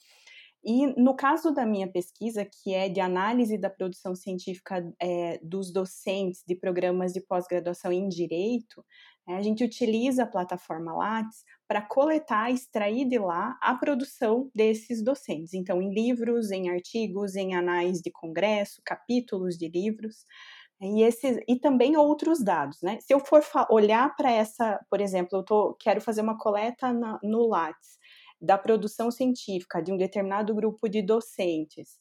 E 0.63 0.88
no 1.02 1.15
caso 1.15 1.52
da 1.52 1.65
minha 1.65 1.91
pesquisa, 1.91 2.45
que 2.45 2.74
é 2.74 2.88
de 2.88 3.00
análise 3.00 3.58
da 3.58 3.69
produção 3.69 4.13
científica 4.13 4.84
é, 5.02 5.39
dos 5.41 5.74
docentes 5.74 6.43
de 6.47 6.56
programas 6.56 7.13
de 7.13 7.21
pós-graduação 7.21 7.91
em 7.91 8.08
direito, 8.08 8.86
é, 9.28 9.36
a 9.36 9.41
gente 9.41 9.63
utiliza 9.63 10.24
a 10.24 10.28
plataforma 10.28 10.93
Lattes 10.93 11.43
para 11.67 11.82
coletar, 11.82 12.52
extrair 12.52 13.08
de 13.08 13.17
lá 13.17 13.58
a 13.62 13.76
produção 13.76 14.52
desses 14.54 15.04
docentes. 15.04 15.54
Então, 15.54 15.82
em 15.82 15.93
livros, 15.93 16.52
em 16.52 16.69
artigos, 16.69 17.36
em 17.36 17.56
anais 17.56 18.00
de 18.00 18.12
congresso, 18.12 18.82
capítulos 18.86 19.58
de 19.58 19.67
livros. 19.67 20.26
E, 20.82 21.04
esses, 21.04 21.39
e 21.47 21.60
também 21.60 21.95
outros 21.95 22.43
dados, 22.43 22.80
né? 22.82 22.97
Se 23.02 23.13
eu 23.13 23.19
for 23.19 23.43
olhar 23.69 24.15
para 24.15 24.32
essa, 24.32 24.84
por 24.89 25.00
exemplo, 25.00 25.38
eu 25.38 25.43
tô, 25.43 25.76
quero 25.80 26.02
fazer 26.02 26.21
uma 26.21 26.38
coleta 26.38 26.91
na, 26.91 27.19
no 27.21 27.47
Lattes, 27.47 28.00
da 28.42 28.58
produção 28.58 29.12
científica 29.12 29.82
de 29.82 29.92
um 29.92 29.98
determinado 29.98 30.54
grupo 30.56 30.90
de 30.90 31.02
docentes 31.02 32.00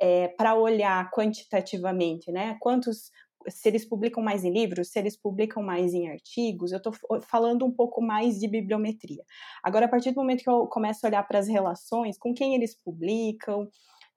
é, 0.00 0.28
para 0.28 0.54
olhar 0.54 1.10
quantitativamente, 1.10 2.32
né? 2.32 2.56
Quantos, 2.60 3.10
se 3.48 3.68
eles 3.68 3.84
publicam 3.84 4.22
mais 4.22 4.42
em 4.42 4.52
livros, 4.52 4.88
se 4.88 4.98
eles 4.98 5.16
publicam 5.16 5.62
mais 5.62 5.92
em 5.92 6.08
artigos, 6.08 6.72
eu 6.72 6.78
estou 6.78 6.92
falando 7.22 7.66
um 7.66 7.70
pouco 7.70 8.00
mais 8.00 8.38
de 8.38 8.48
bibliometria. 8.48 9.22
Agora, 9.62 9.86
a 9.86 9.88
partir 9.88 10.12
do 10.12 10.16
momento 10.16 10.42
que 10.42 10.50
eu 10.50 10.66
começo 10.66 11.04
a 11.04 11.08
olhar 11.08 11.22
para 11.28 11.38
as 11.38 11.46
relações, 11.46 12.18
com 12.18 12.32
quem 12.32 12.54
eles 12.54 12.74
publicam, 12.82 13.68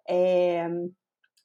é, 0.07 0.67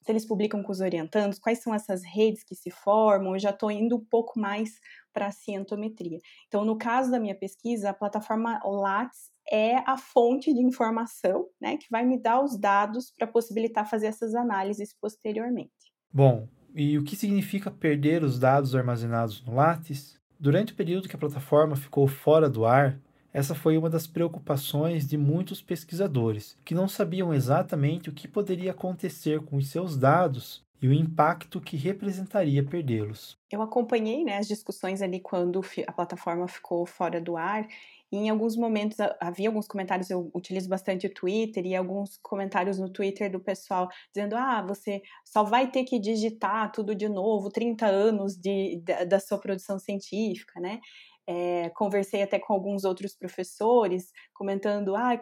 se 0.01 0.11
eles 0.11 0.25
publicam 0.25 0.63
com 0.63 0.71
os 0.71 0.79
orientandos, 0.79 1.37
quais 1.37 1.61
são 1.61 1.73
essas 1.73 2.01
redes 2.03 2.43
que 2.43 2.55
se 2.55 2.71
formam, 2.71 3.35
eu 3.35 3.39
já 3.39 3.51
estou 3.51 3.69
indo 3.69 3.97
um 3.97 4.05
pouco 4.05 4.39
mais 4.39 4.71
para 5.13 5.27
a 5.27 5.31
cientometria. 5.31 6.19
Então, 6.47 6.65
no 6.65 6.77
caso 6.77 7.11
da 7.11 7.19
minha 7.19 7.35
pesquisa, 7.35 7.89
a 7.89 7.93
plataforma 7.93 8.59
Lattes 8.63 9.29
é 9.51 9.77
a 9.85 9.97
fonte 9.97 10.53
de 10.53 10.61
informação, 10.61 11.47
né, 11.59 11.77
que 11.77 11.87
vai 11.91 12.05
me 12.05 12.17
dar 12.17 12.41
os 12.41 12.57
dados 12.57 13.11
para 13.17 13.27
possibilitar 13.27 13.89
fazer 13.89 14.07
essas 14.07 14.33
análises 14.33 14.95
posteriormente. 14.99 15.71
Bom, 16.13 16.47
e 16.73 16.97
o 16.97 17.03
que 17.03 17.15
significa 17.15 17.69
perder 17.69 18.23
os 18.23 18.39
dados 18.39 18.73
armazenados 18.75 19.43
no 19.45 19.55
Lattes? 19.55 20.19
Durante 20.39 20.73
o 20.73 20.75
período 20.75 21.07
que 21.09 21.15
a 21.15 21.19
plataforma 21.19 21.75
ficou 21.75 22.07
fora 22.07 22.49
do 22.49 22.65
ar, 22.65 22.97
essa 23.33 23.55
foi 23.55 23.77
uma 23.77 23.89
das 23.89 24.07
preocupações 24.07 25.07
de 25.07 25.17
muitos 25.17 25.61
pesquisadores, 25.61 26.57
que 26.65 26.75
não 26.75 26.87
sabiam 26.87 27.33
exatamente 27.33 28.09
o 28.09 28.13
que 28.13 28.27
poderia 28.27 28.71
acontecer 28.71 29.41
com 29.41 29.57
os 29.57 29.69
seus 29.69 29.97
dados 29.97 30.65
e 30.81 30.87
o 30.87 30.93
impacto 30.93 31.61
que 31.61 31.77
representaria 31.77 32.63
perdê-los. 32.63 33.37
Eu 33.51 33.61
acompanhei 33.61 34.23
né, 34.23 34.37
as 34.37 34.47
discussões 34.47 35.01
ali 35.01 35.19
quando 35.19 35.61
a 35.87 35.91
plataforma 35.91 36.47
ficou 36.47 36.85
fora 36.85 37.21
do 37.21 37.37
ar. 37.37 37.67
Em 38.13 38.29
alguns 38.29 38.57
momentos 38.57 38.97
havia 39.21 39.47
alguns 39.47 39.67
comentários, 39.67 40.09
eu 40.09 40.29
utilizo 40.33 40.67
bastante 40.67 41.07
o 41.07 41.13
Twitter, 41.13 41.65
e 41.65 41.73
alguns 41.75 42.17
comentários 42.21 42.77
no 42.77 42.89
Twitter 42.89 43.31
do 43.31 43.39
pessoal 43.39 43.87
dizendo: 44.13 44.35
ah, 44.35 44.61
você 44.61 45.01
só 45.25 45.43
vai 45.43 45.71
ter 45.71 45.85
que 45.85 45.97
digitar 45.97 46.71
tudo 46.73 46.93
de 46.93 47.07
novo, 47.07 47.49
30 47.49 47.85
anos 47.85 48.35
de, 48.35 48.81
da, 48.83 49.05
da 49.05 49.19
sua 49.19 49.39
produção 49.39 49.79
científica, 49.79 50.59
né? 50.59 50.81
É, 51.27 51.69
conversei 51.69 52.23
até 52.23 52.39
com 52.39 52.51
alguns 52.51 52.83
outros 52.83 53.15
professores 53.15 54.11
comentando, 54.33 54.95
ah, 54.95 55.17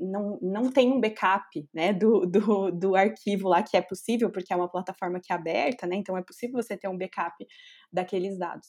não, 0.00 0.38
não 0.42 0.72
tem 0.72 0.90
um 0.90 1.00
backup 1.00 1.68
né, 1.72 1.92
do, 1.92 2.26
do, 2.26 2.70
do 2.72 2.96
arquivo 2.96 3.48
lá 3.48 3.62
que 3.62 3.76
é 3.76 3.82
possível, 3.82 4.32
porque 4.32 4.52
é 4.52 4.56
uma 4.56 4.68
plataforma 4.68 5.20
que 5.20 5.32
é 5.32 5.36
aberta, 5.36 5.86
né? 5.86 5.96
Então 5.96 6.16
é 6.16 6.22
possível 6.22 6.60
você 6.60 6.76
ter 6.76 6.88
um 6.88 6.98
backup 6.98 7.36
daqueles 7.92 8.38
dados. 8.38 8.68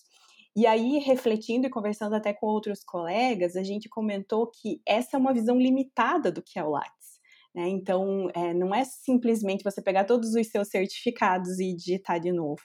E 0.56 0.68
aí, 0.68 1.00
refletindo 1.00 1.66
e 1.66 1.70
conversando 1.70 2.16
até 2.16 2.32
com 2.32 2.46
outros 2.46 2.84
colegas, 2.84 3.56
a 3.56 3.64
gente 3.64 3.90
comentou 3.90 4.48
que 4.48 4.82
essa 4.88 5.18
é 5.18 5.20
uma 5.20 5.34
visão 5.34 5.58
limitada 5.58 6.32
do 6.32 6.44
que 6.44 6.60
é 6.60 6.64
o 6.64 6.70
Lattes. 6.70 7.20
Né? 7.56 7.68
Então, 7.70 8.30
é, 8.36 8.54
não 8.54 8.74
é 8.74 8.84
simplesmente 8.84 9.64
você 9.64 9.82
pegar 9.82 10.06
todos 10.06 10.34
os 10.34 10.48
seus 10.48 10.70
certificados 10.70 11.60
e 11.60 11.76
digitar 11.76 12.20
de 12.20 12.32
novo 12.32 12.62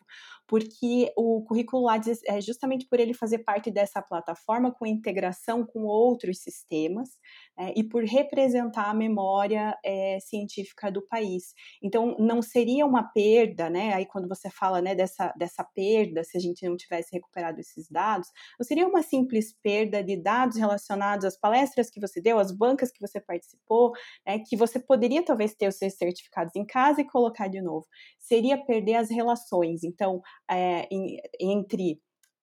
porque 0.49 1.13
o 1.15 1.45
currículo 1.45 1.85
Lattes 1.85 2.21
é 2.27 2.41
justamente 2.41 2.87
por 2.89 2.99
ele 2.99 3.13
fazer 3.13 3.41
parte 3.41 3.71
dessa 3.71 4.01
plataforma 4.01 4.73
com 4.73 4.87
integração 4.87 5.65
com 5.65 5.85
outros 5.85 6.39
sistemas 6.39 7.11
é, 7.59 7.79
e 7.79 7.85
por 7.87 8.03
representar 8.03 8.89
a 8.89 8.95
memória 8.95 9.77
é, 9.85 10.19
científica 10.21 10.91
do 10.91 11.07
país. 11.07 11.53
Então, 11.83 12.17
não 12.19 12.41
seria 12.41 12.87
uma 12.87 13.03
perda, 13.13 13.69
né? 13.69 13.93
Aí, 13.93 14.07
quando 14.07 14.27
você 14.27 14.49
fala 14.49 14.81
né, 14.81 14.95
dessa, 14.95 15.35
dessa 15.37 15.63
perda, 15.63 16.25
se 16.25 16.39
a 16.39 16.41
gente 16.41 16.67
não 16.67 16.77
tivesse 16.77 17.11
recuperado 17.13 17.61
esses 17.61 17.87
dados, 17.91 18.29
não 18.59 18.67
seria 18.67 18.89
uma 18.89 19.03
simples 19.03 19.55
perda 19.63 20.03
de 20.03 20.17
dados 20.17 20.57
relacionados 20.57 21.27
às 21.27 21.39
palestras 21.39 21.91
que 21.91 22.01
você 22.01 22.23
deu, 22.23 22.39
às 22.39 22.57
bancas 22.57 22.91
que 22.91 23.07
você 23.07 23.21
participou, 23.21 23.93
né, 24.27 24.39
que 24.39 24.57
você 24.57 24.81
poderia 24.81 25.23
talvez 25.23 25.55
ter 25.55 25.69
os 25.69 25.77
seus 25.77 25.95
certificados 25.95 26.57
em 26.57 26.65
casa 26.65 27.03
e 27.03 27.07
colocar 27.07 27.49
de 27.49 27.61
novo. 27.61 27.87
Seria 28.19 28.57
perder 28.65 28.95
as 28.95 29.11
relações. 29.11 29.85
Então, 29.85 30.23
é, 30.51 30.87
em, 30.91 31.19
entre 31.41 32.01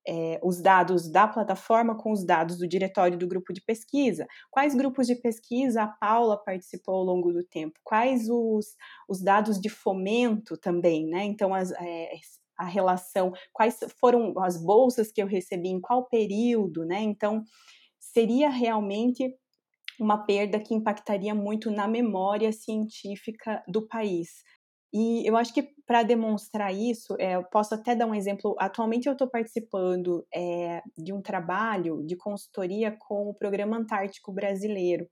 é, 0.07 0.39
os 0.43 0.61
dados 0.61 1.09
da 1.09 1.27
plataforma 1.27 1.97
com 1.97 2.11
os 2.11 2.23
dados 2.23 2.57
do 2.57 2.67
diretório 2.67 3.17
do 3.17 3.27
grupo 3.27 3.51
de 3.51 3.61
pesquisa. 3.61 4.27
Quais 4.51 4.75
grupos 4.75 5.07
de 5.07 5.15
pesquisa 5.15 5.83
a 5.83 5.87
Paula 5.87 6.37
participou 6.37 6.95
ao 6.95 7.03
longo 7.03 7.33
do 7.33 7.43
tempo? 7.43 7.79
Quais 7.83 8.29
os, 8.29 8.75
os 9.09 9.21
dados 9.21 9.59
de 9.59 9.69
fomento 9.69 10.57
também, 10.57 11.07
né? 11.07 11.23
Então, 11.23 11.53
as, 11.53 11.71
é, 11.71 12.11
a 12.57 12.65
relação, 12.65 13.33
quais 13.51 13.79
foram 13.99 14.33
as 14.39 14.63
bolsas 14.63 15.11
que 15.11 15.21
eu 15.21 15.27
recebi, 15.27 15.69
em 15.69 15.81
qual 15.81 16.07
período, 16.07 16.85
né? 16.85 17.01
Então, 17.01 17.43
seria 17.99 18.49
realmente 18.49 19.33
uma 19.99 20.25
perda 20.25 20.59
que 20.59 20.73
impactaria 20.73 21.33
muito 21.33 21.71
na 21.71 21.87
memória 21.87 22.51
científica 22.51 23.63
do 23.67 23.87
país. 23.87 24.43
E 24.97 25.27
eu 25.27 25.35
acho 25.35 25.53
que 25.53 25.61
para 25.85 26.03
demonstrar 26.03 26.73
isso, 26.73 27.17
é, 27.19 27.35
eu 27.35 27.43
posso 27.43 27.75
até 27.75 27.93
dar 27.93 28.05
um 28.05 28.15
exemplo. 28.15 28.55
Atualmente 28.57 29.07
eu 29.07 29.11
estou 29.11 29.27
participando 29.27 30.25
é, 30.33 30.81
de 30.97 31.11
um 31.11 31.21
trabalho 31.21 32.01
de 32.05 32.15
consultoria 32.15 32.95
com 32.97 33.27
o 33.27 33.33
Programa 33.33 33.75
Antártico 33.75 34.31
Brasileiro, 34.31 35.05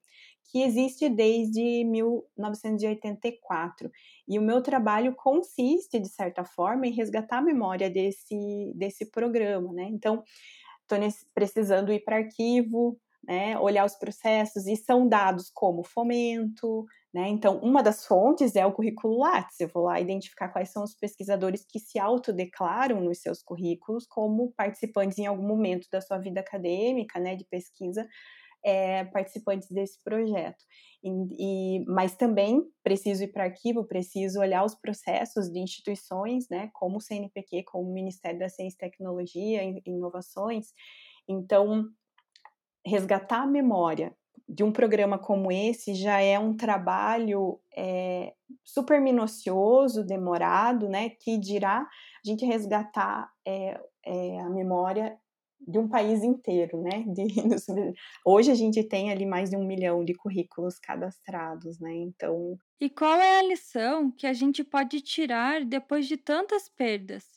que 0.45 0.63
existe 0.63 1.09
desde 1.09 1.83
1984. 1.83 3.91
E 4.25 4.39
o 4.39 4.41
meu 4.41 4.63
trabalho 4.63 5.13
consiste, 5.17 5.99
de 5.99 6.07
certa 6.07 6.45
forma, 6.45 6.87
em 6.87 6.93
resgatar 6.93 7.39
a 7.39 7.41
memória 7.41 7.89
desse, 7.89 8.71
desse 8.77 9.11
programa. 9.11 9.73
Né? 9.73 9.89
Então, 9.91 10.23
estou 10.89 10.97
precisando 11.33 11.91
ir 11.91 12.05
para 12.05 12.19
arquivo, 12.19 12.97
né, 13.21 13.59
olhar 13.59 13.85
os 13.85 13.95
processos, 13.95 14.65
e 14.65 14.77
são 14.77 15.09
dados 15.09 15.51
como 15.53 15.83
fomento, 15.83 16.85
Né? 17.13 17.29
Então, 17.29 17.59
uma 17.59 17.83
das 17.83 18.07
fontes 18.07 18.55
é 18.55 18.65
o 18.65 18.71
currículo 18.71 19.19
Lattes. 19.19 19.59
Eu 19.59 19.67
vou 19.67 19.83
lá 19.83 20.01
identificar 20.01 20.49
quais 20.49 20.71
são 20.71 20.83
os 20.83 20.95
pesquisadores 20.95 21.63
que 21.63 21.79
se 21.79 21.99
autodeclaram 21.99 22.99
nos 23.01 23.19
seus 23.19 23.43
currículos 23.43 24.07
como 24.07 24.51
participantes 24.53 25.19
em 25.19 25.27
algum 25.27 25.47
momento 25.47 25.87
da 25.91 26.01
sua 26.01 26.17
vida 26.17 26.39
acadêmica, 26.39 27.19
né, 27.19 27.35
de 27.35 27.45
pesquisa, 27.45 28.07
é, 28.65 29.03
participantes 29.05 29.69
desse 29.69 30.01
projeto. 30.03 30.63
E, 31.03 31.09
e, 31.79 31.85
mas 31.85 32.15
também 32.15 32.63
preciso 32.81 33.25
ir 33.25 33.27
para 33.27 33.43
arquivo, 33.43 33.85
preciso 33.85 34.39
olhar 34.39 34.65
os 34.65 34.73
processos 34.73 35.51
de 35.51 35.59
instituições, 35.59 36.49
né, 36.49 36.71
como 36.73 36.97
o 36.97 37.01
CNPq, 37.01 37.63
como 37.65 37.91
o 37.91 37.93
Ministério 37.93 38.39
da 38.39 38.49
Ciência 38.49 38.75
e 38.75 38.89
Tecnologia 38.89 39.63
e 39.63 39.83
Inovações. 39.85 40.73
Então, 41.27 41.87
resgatar 42.83 43.43
a 43.43 43.47
memória 43.47 44.15
de 44.47 44.63
um 44.63 44.71
programa 44.71 45.17
como 45.19 45.51
esse 45.51 45.95
já 45.95 46.19
é 46.21 46.37
um 46.39 46.55
trabalho 46.55 47.59
é, 47.75 48.33
super 48.63 49.01
minucioso, 49.01 50.05
demorado, 50.05 50.89
né, 50.89 51.09
que 51.09 51.37
dirá 51.37 51.79
a 51.81 52.29
gente 52.29 52.45
resgatar 52.45 53.29
é, 53.47 53.79
é, 54.05 54.39
a 54.41 54.49
memória 54.49 55.17
de 55.65 55.79
um 55.79 55.87
país 55.87 56.23
inteiro, 56.23 56.81
né? 56.81 57.03
De, 57.07 57.23
hoje 58.25 58.51
a 58.51 58.55
gente 58.55 58.83
tem 58.83 59.11
ali 59.11 59.25
mais 59.25 59.49
de 59.49 59.55
um 59.57 59.65
milhão 59.65 60.03
de 60.03 60.13
currículos 60.13 60.77
cadastrados, 60.79 61.79
né? 61.79 61.93
Então. 61.95 62.57
E 62.79 62.89
qual 62.89 63.19
é 63.19 63.39
a 63.39 63.43
lição 63.43 64.11
que 64.11 64.27
a 64.27 64.33
gente 64.33 64.63
pode 64.63 65.01
tirar 65.01 65.63
depois 65.65 66.07
de 66.07 66.17
tantas 66.17 66.67
perdas? 66.69 67.32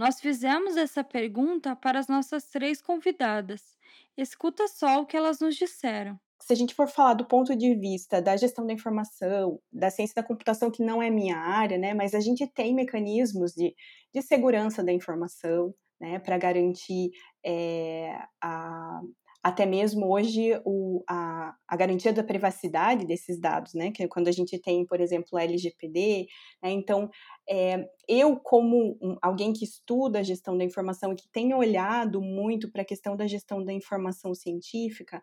Nós 0.00 0.18
fizemos 0.18 0.78
essa 0.78 1.04
pergunta 1.04 1.76
para 1.76 1.98
as 1.98 2.08
nossas 2.08 2.44
três 2.44 2.80
convidadas. 2.80 3.76
Escuta 4.16 4.66
só 4.66 5.02
o 5.02 5.04
que 5.04 5.14
elas 5.14 5.40
nos 5.40 5.56
disseram. 5.56 6.18
Se 6.40 6.54
a 6.54 6.56
gente 6.56 6.74
for 6.74 6.88
falar 6.88 7.12
do 7.12 7.26
ponto 7.26 7.54
de 7.54 7.74
vista 7.74 8.22
da 8.22 8.34
gestão 8.34 8.66
da 8.66 8.72
informação, 8.72 9.60
da 9.70 9.90
ciência 9.90 10.14
da 10.14 10.26
computação, 10.26 10.70
que 10.70 10.82
não 10.82 11.02
é 11.02 11.10
minha 11.10 11.36
área, 11.36 11.76
né? 11.76 11.92
Mas 11.92 12.14
a 12.14 12.20
gente 12.20 12.46
tem 12.46 12.74
mecanismos 12.74 13.52
de, 13.52 13.74
de 14.14 14.22
segurança 14.22 14.82
da 14.82 14.90
informação, 14.90 15.74
né, 16.00 16.18
para 16.18 16.38
garantir 16.38 17.10
é, 17.44 18.16
a, 18.42 19.02
até 19.42 19.64
mesmo 19.64 20.06
hoje 20.12 20.60
o, 20.64 21.02
a, 21.08 21.54
a, 21.66 21.76
garantia 21.76 22.12
da 22.12 22.22
privacidade 22.22 23.06
desses 23.06 23.40
dados, 23.40 23.72
né? 23.72 23.90
Que 23.90 24.02
é 24.02 24.08
quando 24.08 24.28
a 24.28 24.32
gente 24.32 24.58
tem, 24.58 24.84
por 24.84 25.00
exemplo, 25.00 25.38
a 25.38 25.42
LGPD, 25.42 26.26
né? 26.62 26.70
então 26.70 27.08
é, 27.48 27.88
eu 28.06 28.36
como 28.36 28.98
um, 29.00 29.16
alguém 29.22 29.52
que 29.52 29.64
estuda 29.64 30.18
a 30.18 30.22
gestão 30.22 30.56
da 30.56 30.64
informação 30.64 31.12
e 31.12 31.16
que 31.16 31.28
tem 31.32 31.54
olhado 31.54 32.20
muito 32.20 32.70
para 32.70 32.82
a 32.82 32.84
questão 32.84 33.16
da 33.16 33.26
gestão 33.26 33.64
da 33.64 33.72
informação 33.72 34.34
científica, 34.34 35.20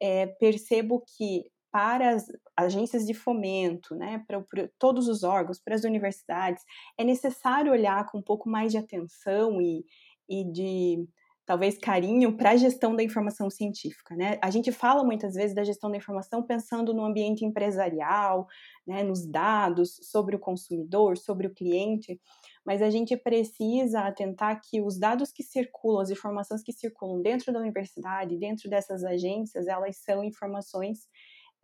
é, 0.00 0.26
percebo 0.26 1.04
que 1.16 1.44
para 1.70 2.10
as 2.10 2.26
agências 2.56 3.06
de 3.06 3.14
fomento, 3.14 3.94
né, 3.94 4.24
para, 4.26 4.40
para 4.40 4.68
todos 4.76 5.06
os 5.06 5.22
órgãos, 5.22 5.60
para 5.60 5.76
as 5.76 5.84
universidades, 5.84 6.64
é 6.98 7.04
necessário 7.04 7.70
olhar 7.70 8.04
com 8.10 8.18
um 8.18 8.22
pouco 8.22 8.48
mais 8.48 8.72
de 8.72 8.78
atenção 8.78 9.62
e, 9.62 9.84
e 10.28 10.44
de 10.50 11.06
talvez 11.50 11.76
carinho 11.76 12.36
para 12.36 12.50
a 12.50 12.56
gestão 12.56 12.94
da 12.94 13.02
informação 13.02 13.50
científica, 13.50 14.14
né? 14.14 14.38
A 14.40 14.50
gente 14.52 14.70
fala 14.70 15.02
muitas 15.02 15.34
vezes 15.34 15.52
da 15.52 15.64
gestão 15.64 15.90
da 15.90 15.96
informação 15.96 16.44
pensando 16.44 16.94
no 16.94 17.04
ambiente 17.04 17.44
empresarial, 17.44 18.46
né, 18.86 19.02
nos 19.02 19.26
dados, 19.26 19.98
sobre 20.00 20.36
o 20.36 20.38
consumidor, 20.38 21.18
sobre 21.18 21.48
o 21.48 21.52
cliente, 21.52 22.20
mas 22.64 22.80
a 22.80 22.88
gente 22.88 23.16
precisa 23.16 24.02
atentar 24.02 24.60
que 24.62 24.80
os 24.80 24.96
dados 24.96 25.32
que 25.32 25.42
circulam, 25.42 26.00
as 26.00 26.10
informações 26.10 26.62
que 26.62 26.72
circulam 26.72 27.20
dentro 27.20 27.52
da 27.52 27.58
universidade, 27.58 28.38
dentro 28.38 28.70
dessas 28.70 29.02
agências, 29.02 29.66
elas 29.66 29.96
são 29.96 30.22
informações 30.22 31.08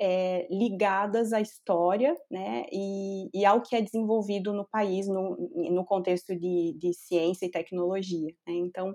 é, 0.00 0.48
ligadas 0.50 1.32
à 1.32 1.40
história 1.40 2.12
né, 2.28 2.64
e, 2.72 3.30
e, 3.32 3.44
ao 3.44 3.62
que 3.62 3.76
é 3.76 3.80
desenvolvido 3.80 4.52
no 4.52 4.66
país 4.66 5.06
no, 5.06 5.36
no 5.70 5.84
contexto 5.84 6.34
de, 6.34 6.76
de 6.76 6.92
ciência 6.92 7.46
e 7.46 7.50
tecnologia. 7.52 8.34
Né? 8.44 8.54
Então, 8.54 8.92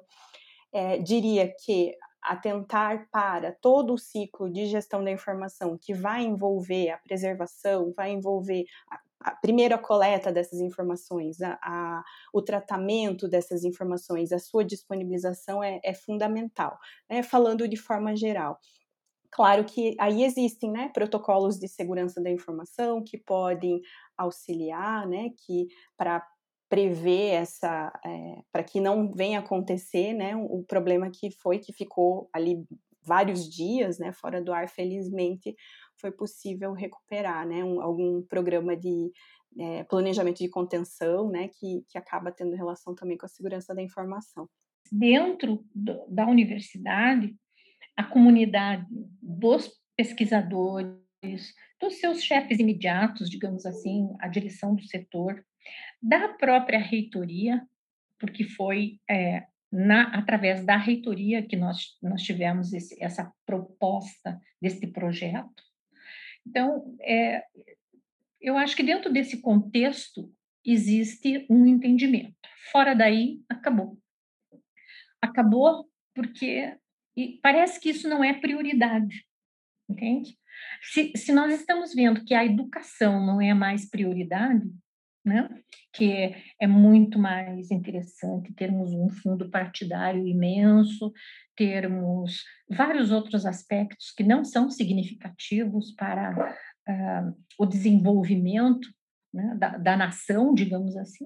é, 0.71 0.97
diria 0.97 1.53
que 1.63 1.95
atentar 2.21 3.07
para 3.11 3.51
todo 3.51 3.93
o 3.93 3.97
ciclo 3.97 4.49
de 4.49 4.67
gestão 4.67 5.03
da 5.03 5.11
informação 5.11 5.77
que 5.77 5.93
vai 5.93 6.23
envolver 6.23 6.91
a 6.91 6.97
preservação, 6.97 7.91
vai 7.95 8.11
envolver 8.11 8.65
a, 8.89 9.31
a 9.31 9.35
primeiro 9.35 9.73
a 9.73 9.79
coleta 9.79 10.31
dessas 10.31 10.59
informações, 10.59 11.41
a, 11.41 11.57
a, 11.61 12.03
o 12.31 12.41
tratamento 12.41 13.27
dessas 13.27 13.63
informações, 13.63 14.31
a 14.31 14.39
sua 14.39 14.63
disponibilização 14.63 15.63
é, 15.63 15.79
é 15.83 15.93
fundamental, 15.93 16.77
né? 17.09 17.23
falando 17.23 17.67
de 17.67 17.77
forma 17.77 18.15
geral. 18.15 18.59
Claro 19.31 19.63
que 19.63 19.95
aí 19.97 20.23
existem 20.23 20.69
né, 20.69 20.89
protocolos 20.93 21.57
de 21.57 21.67
segurança 21.67 22.21
da 22.21 22.29
informação 22.29 23.01
que 23.01 23.17
podem 23.17 23.81
auxiliar, 24.17 25.07
né, 25.07 25.29
que 25.45 25.67
para 25.95 26.21
prever 26.71 27.33
essa, 27.33 27.91
é, 28.05 28.41
para 28.49 28.63
que 28.63 28.79
não 28.79 29.11
venha 29.11 29.39
acontecer, 29.39 30.13
né, 30.13 30.37
o 30.37 30.63
problema 30.63 31.11
que 31.11 31.29
foi 31.29 31.59
que 31.59 31.73
ficou 31.73 32.29
ali 32.31 32.65
vários 33.03 33.53
dias, 33.53 33.99
né, 33.99 34.13
fora 34.13 34.41
do 34.41 34.53
ar, 34.53 34.69
felizmente 34.69 35.53
foi 35.99 36.13
possível 36.13 36.71
recuperar, 36.71 37.45
né, 37.45 37.61
um, 37.61 37.81
algum 37.81 38.21
programa 38.21 38.73
de 38.77 39.11
é, 39.59 39.83
planejamento 39.83 40.37
de 40.37 40.47
contenção, 40.47 41.29
né, 41.29 41.49
que, 41.49 41.83
que 41.89 41.97
acaba 41.97 42.31
tendo 42.31 42.55
relação 42.55 42.95
também 42.95 43.17
com 43.17 43.25
a 43.25 43.29
segurança 43.29 43.75
da 43.75 43.81
informação. 43.81 44.47
Dentro 44.89 45.65
do, 45.75 46.07
da 46.07 46.25
universidade, 46.25 47.35
a 47.97 48.03
comunidade 48.05 48.87
dos 49.21 49.69
pesquisadores, 49.97 50.95
dos 51.81 51.95
seus 51.99 52.23
chefes 52.23 52.59
imediatos, 52.59 53.29
digamos 53.29 53.65
assim, 53.65 54.07
a 54.21 54.29
direção 54.29 54.73
do 54.73 54.83
setor, 54.83 55.43
da 56.01 56.29
própria 56.29 56.79
reitoria, 56.79 57.65
porque 58.17 58.43
foi 58.43 58.99
é, 59.09 59.45
na, 59.71 60.03
através 60.15 60.65
da 60.65 60.75
reitoria 60.75 61.41
que 61.41 61.55
nós, 61.55 61.97
nós 62.01 62.21
tivemos 62.21 62.73
esse, 62.73 63.01
essa 63.01 63.31
proposta 63.45 64.39
desse 64.61 64.87
projeto. 64.87 65.63
Então, 66.45 66.95
é, 67.01 67.43
eu 68.39 68.57
acho 68.57 68.75
que 68.75 68.83
dentro 68.83 69.11
desse 69.11 69.41
contexto 69.41 70.33
existe 70.65 71.45
um 71.49 71.65
entendimento. 71.65 72.35
Fora 72.71 72.93
daí, 72.93 73.41
acabou. 73.47 73.97
Acabou 75.21 75.89
porque 76.13 76.75
parece 77.41 77.79
que 77.79 77.89
isso 77.89 78.09
não 78.09 78.23
é 78.23 78.33
prioridade, 78.33 79.25
entende? 79.87 80.37
Se, 80.81 81.11
se 81.15 81.31
nós 81.31 81.53
estamos 81.53 81.93
vendo 81.93 82.25
que 82.25 82.33
a 82.33 82.45
educação 82.45 83.25
não 83.25 83.39
é 83.41 83.53
mais 83.53 83.89
prioridade, 83.89 84.69
né? 85.23 85.49
que 85.93 86.35
é, 86.59 86.67
muito 86.67 87.19
mais 87.19 87.69
interessante 87.69 88.53
termos 88.53 88.93
um 88.93 89.09
fundo 89.09 89.49
partidário 89.49 90.27
imenso, 90.27 91.11
termos 91.55 92.43
vários 92.69 93.11
outros 93.11 93.45
aspectos 93.45 94.11
que 94.11 94.23
não 94.23 94.43
são 94.43 94.69
significativos 94.69 95.91
para 95.91 96.55
uh, 96.89 97.35
o 97.59 97.65
desenvolvimento 97.65 98.87
né, 99.33 99.55
da, 99.59 99.77
da 99.77 99.97
nação, 99.97 100.53
digamos 100.53 100.95
assim, 100.95 101.25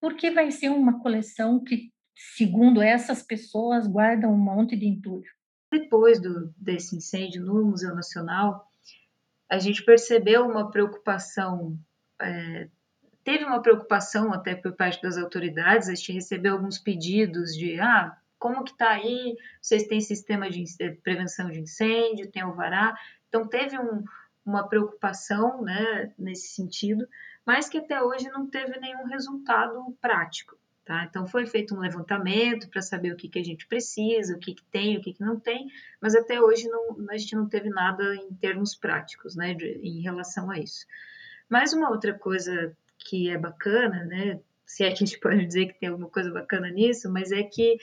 porque 0.00 0.30
vai 0.30 0.50
ser 0.50 0.70
uma 0.70 1.00
coleção 1.00 1.62
que 1.62 1.92
segundo 2.36 2.82
essas 2.82 3.22
pessoas, 3.22 3.86
guardam 3.86 4.32
um 4.32 4.38
monte 4.38 4.76
de 4.76 4.86
entulho. 4.86 5.30
Depois 5.70 6.20
do, 6.20 6.52
desse 6.56 6.96
incêndio 6.96 7.44
no 7.44 7.64
Museu 7.64 7.94
Nacional, 7.94 8.66
a 9.50 9.58
gente 9.58 9.84
percebeu 9.84 10.46
uma 10.46 10.70
preocupação, 10.70 11.78
é, 12.20 12.68
teve 13.28 13.44
uma 13.44 13.60
preocupação 13.60 14.32
até 14.32 14.54
por 14.54 14.72
parte 14.72 15.02
das 15.02 15.18
autoridades, 15.18 15.90
a 15.90 15.94
gente 15.94 16.12
recebeu 16.12 16.54
alguns 16.54 16.78
pedidos 16.78 17.54
de, 17.54 17.78
ah, 17.78 18.16
como 18.38 18.64
que 18.64 18.70
está 18.70 18.88
aí, 18.88 19.36
vocês 19.60 19.86
têm 19.86 20.00
sistema 20.00 20.48
de 20.48 20.64
prevenção 21.02 21.50
de 21.50 21.60
incêndio, 21.60 22.30
tem 22.30 22.40
alvará, 22.40 22.96
então 23.28 23.46
teve 23.46 23.78
um, 23.78 24.02
uma 24.46 24.66
preocupação 24.66 25.60
né, 25.60 26.10
nesse 26.18 26.54
sentido, 26.54 27.06
mas 27.44 27.68
que 27.68 27.76
até 27.76 28.02
hoje 28.02 28.30
não 28.30 28.46
teve 28.46 28.80
nenhum 28.80 29.04
resultado 29.04 29.94
prático. 30.00 30.56
Tá? 30.86 31.04
Então 31.04 31.26
foi 31.26 31.44
feito 31.44 31.74
um 31.74 31.80
levantamento 31.80 32.66
para 32.70 32.80
saber 32.80 33.12
o 33.12 33.16
que, 33.16 33.28
que 33.28 33.38
a 33.38 33.44
gente 33.44 33.66
precisa, 33.66 34.34
o 34.34 34.38
que, 34.38 34.54
que 34.54 34.64
tem, 34.72 34.96
o 34.96 35.02
que, 35.02 35.12
que 35.12 35.20
não 35.20 35.38
tem, 35.38 35.70
mas 36.00 36.14
até 36.14 36.40
hoje 36.40 36.66
não, 36.66 36.96
a 37.10 37.18
gente 37.18 37.36
não 37.36 37.46
teve 37.46 37.68
nada 37.68 38.14
em 38.14 38.32
termos 38.36 38.74
práticos 38.74 39.36
né, 39.36 39.52
de, 39.52 39.66
em 39.82 40.00
relação 40.00 40.50
a 40.50 40.58
isso. 40.58 40.86
Mas 41.46 41.74
uma 41.74 41.90
outra 41.90 42.14
coisa 42.14 42.74
que 42.98 43.30
é 43.30 43.38
bacana, 43.38 44.04
né, 44.04 44.40
se 44.66 44.84
é 44.84 44.88
que 44.88 45.02
a 45.04 45.06
gente 45.06 45.18
pode 45.20 45.46
dizer 45.46 45.66
que 45.66 45.78
tem 45.78 45.88
alguma 45.88 46.08
coisa 46.08 46.30
bacana 46.30 46.70
nisso, 46.70 47.10
mas 47.10 47.32
é 47.32 47.42
que 47.42 47.78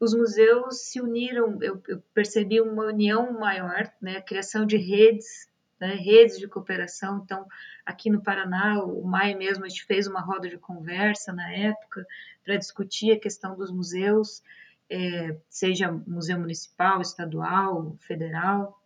os 0.00 0.12
museus 0.12 0.82
se 0.82 1.00
uniram, 1.00 1.58
eu, 1.62 1.82
eu 1.88 2.02
percebi 2.12 2.60
uma 2.60 2.86
união 2.86 3.32
maior, 3.32 3.90
né, 4.00 4.16
a 4.16 4.22
criação 4.22 4.66
de 4.66 4.76
redes 4.76 5.48
né, 5.80 5.94
redes 5.94 6.38
de 6.38 6.48
cooperação. 6.48 7.20
Então, 7.22 7.46
aqui 7.84 8.08
no 8.10 8.22
Paraná, 8.22 8.82
o 8.82 9.04
MAI 9.06 9.34
mesmo, 9.34 9.64
a 9.64 9.68
gente 9.68 9.84
fez 9.84 10.06
uma 10.06 10.20
roda 10.20 10.48
de 10.48 10.58
conversa 10.58 11.32
na 11.32 11.52
época 11.52 12.06
para 12.44 12.56
discutir 12.56 13.12
a 13.12 13.20
questão 13.20 13.56
dos 13.56 13.70
museus, 13.70 14.42
é, 14.88 15.36
seja 15.48 15.90
museu 16.06 16.38
municipal, 16.38 17.00
estadual, 17.00 17.96
federal, 18.00 18.80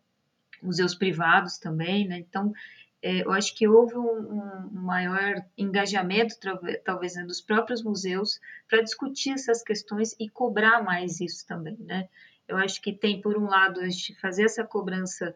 museus 0.62 0.94
privados 0.94 1.59
também, 1.59 2.07
né? 2.07 2.18
Então, 2.18 2.52
eu 3.03 3.30
acho 3.32 3.55
que 3.55 3.68
houve 3.68 3.96
um, 3.96 4.70
um 4.70 4.70
maior 4.72 5.44
engajamento, 5.57 6.34
talvez, 6.84 7.14
né, 7.14 7.24
dos 7.24 7.40
próprios 7.40 7.82
museus 7.82 8.40
para 8.68 8.82
discutir 8.82 9.32
essas 9.32 9.62
questões 9.62 10.16
e 10.18 10.28
cobrar 10.28 10.82
mais 10.82 11.20
isso 11.20 11.46
também, 11.46 11.76
né? 11.80 12.09
Eu 12.49 12.57
acho 12.57 12.80
que 12.80 12.92
tem, 12.92 13.20
por 13.20 13.36
um 13.36 13.44
lado, 13.44 13.80
a 13.80 13.88
gente 13.88 14.18
fazer 14.20 14.44
essa 14.44 14.64
cobrança 14.64 15.34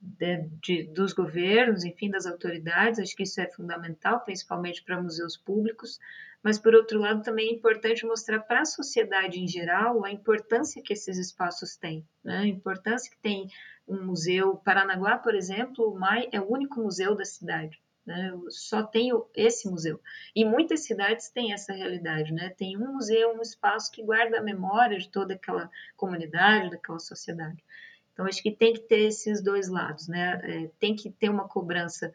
de, 0.00 0.48
de, 0.62 0.82
dos 0.84 1.12
governos, 1.12 1.84
enfim, 1.84 2.10
das 2.10 2.26
autoridades, 2.26 2.98
acho 2.98 3.14
que 3.14 3.22
isso 3.22 3.40
é 3.40 3.46
fundamental, 3.46 4.20
principalmente 4.20 4.82
para 4.82 5.00
museus 5.00 5.36
públicos, 5.36 6.00
mas, 6.42 6.58
por 6.58 6.74
outro 6.74 6.98
lado, 6.98 7.22
também 7.22 7.48
é 7.48 7.52
importante 7.52 8.04
mostrar 8.04 8.40
para 8.40 8.60
a 8.60 8.66
sociedade 8.66 9.40
em 9.40 9.48
geral 9.48 10.04
a 10.04 10.10
importância 10.10 10.82
que 10.82 10.92
esses 10.92 11.16
espaços 11.16 11.76
têm, 11.76 12.06
né? 12.22 12.38
a 12.38 12.46
importância 12.46 13.10
que 13.10 13.16
tem 13.18 13.48
um 13.86 14.04
museu. 14.04 14.56
Paranaguá, 14.56 15.18
por 15.18 15.34
exemplo, 15.34 15.90
o 15.90 15.98
MAI 15.98 16.28
é 16.32 16.40
o 16.40 16.50
único 16.50 16.80
museu 16.80 17.14
da 17.14 17.24
cidade. 17.24 17.80
Né? 18.06 18.32
Só 18.50 18.82
tem 18.82 19.10
esse 19.34 19.68
museu. 19.68 20.00
E 20.34 20.44
muitas 20.44 20.80
cidades 20.80 21.30
têm 21.30 21.52
essa 21.52 21.72
realidade, 21.72 22.32
né? 22.34 22.50
Tem 22.50 22.76
um 22.76 22.92
museu, 22.92 23.34
um 23.34 23.40
espaço 23.40 23.90
que 23.90 24.02
guarda 24.02 24.38
a 24.38 24.42
memória 24.42 24.98
de 24.98 25.08
toda 25.08 25.34
aquela 25.34 25.70
comunidade, 25.96 26.70
daquela 26.70 26.98
sociedade. 26.98 27.64
Então, 28.12 28.26
acho 28.26 28.42
que 28.42 28.52
tem 28.52 28.74
que 28.74 28.80
ter 28.80 29.06
esses 29.06 29.42
dois 29.42 29.68
lados, 29.68 30.06
né? 30.06 30.40
É, 30.44 30.70
tem 30.78 30.94
que 30.94 31.10
ter 31.10 31.30
uma 31.30 31.48
cobrança 31.48 32.12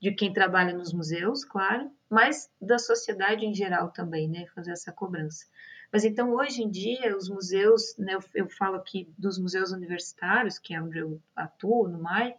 de 0.00 0.12
quem 0.12 0.32
trabalha 0.32 0.74
nos 0.74 0.92
museus, 0.92 1.44
claro, 1.44 1.90
mas 2.10 2.50
da 2.60 2.78
sociedade 2.78 3.46
em 3.46 3.54
geral 3.54 3.90
também, 3.90 4.28
né? 4.28 4.46
Fazer 4.54 4.72
essa 4.72 4.92
cobrança. 4.92 5.46
Mas 5.92 6.04
então, 6.04 6.32
hoje 6.32 6.62
em 6.62 6.70
dia, 6.70 7.14
os 7.14 7.28
museus, 7.28 7.94
né, 7.98 8.14
eu, 8.14 8.24
eu, 8.34 8.48
falo 8.48 8.76
aqui 8.76 9.12
dos 9.18 9.38
museus 9.38 9.72
universitários, 9.72 10.58
que 10.58 10.74
é 10.74 10.80
onde 10.80 10.98
eu 10.98 11.20
atuo, 11.36 11.86
no 11.86 12.02
MAI, 12.02 12.34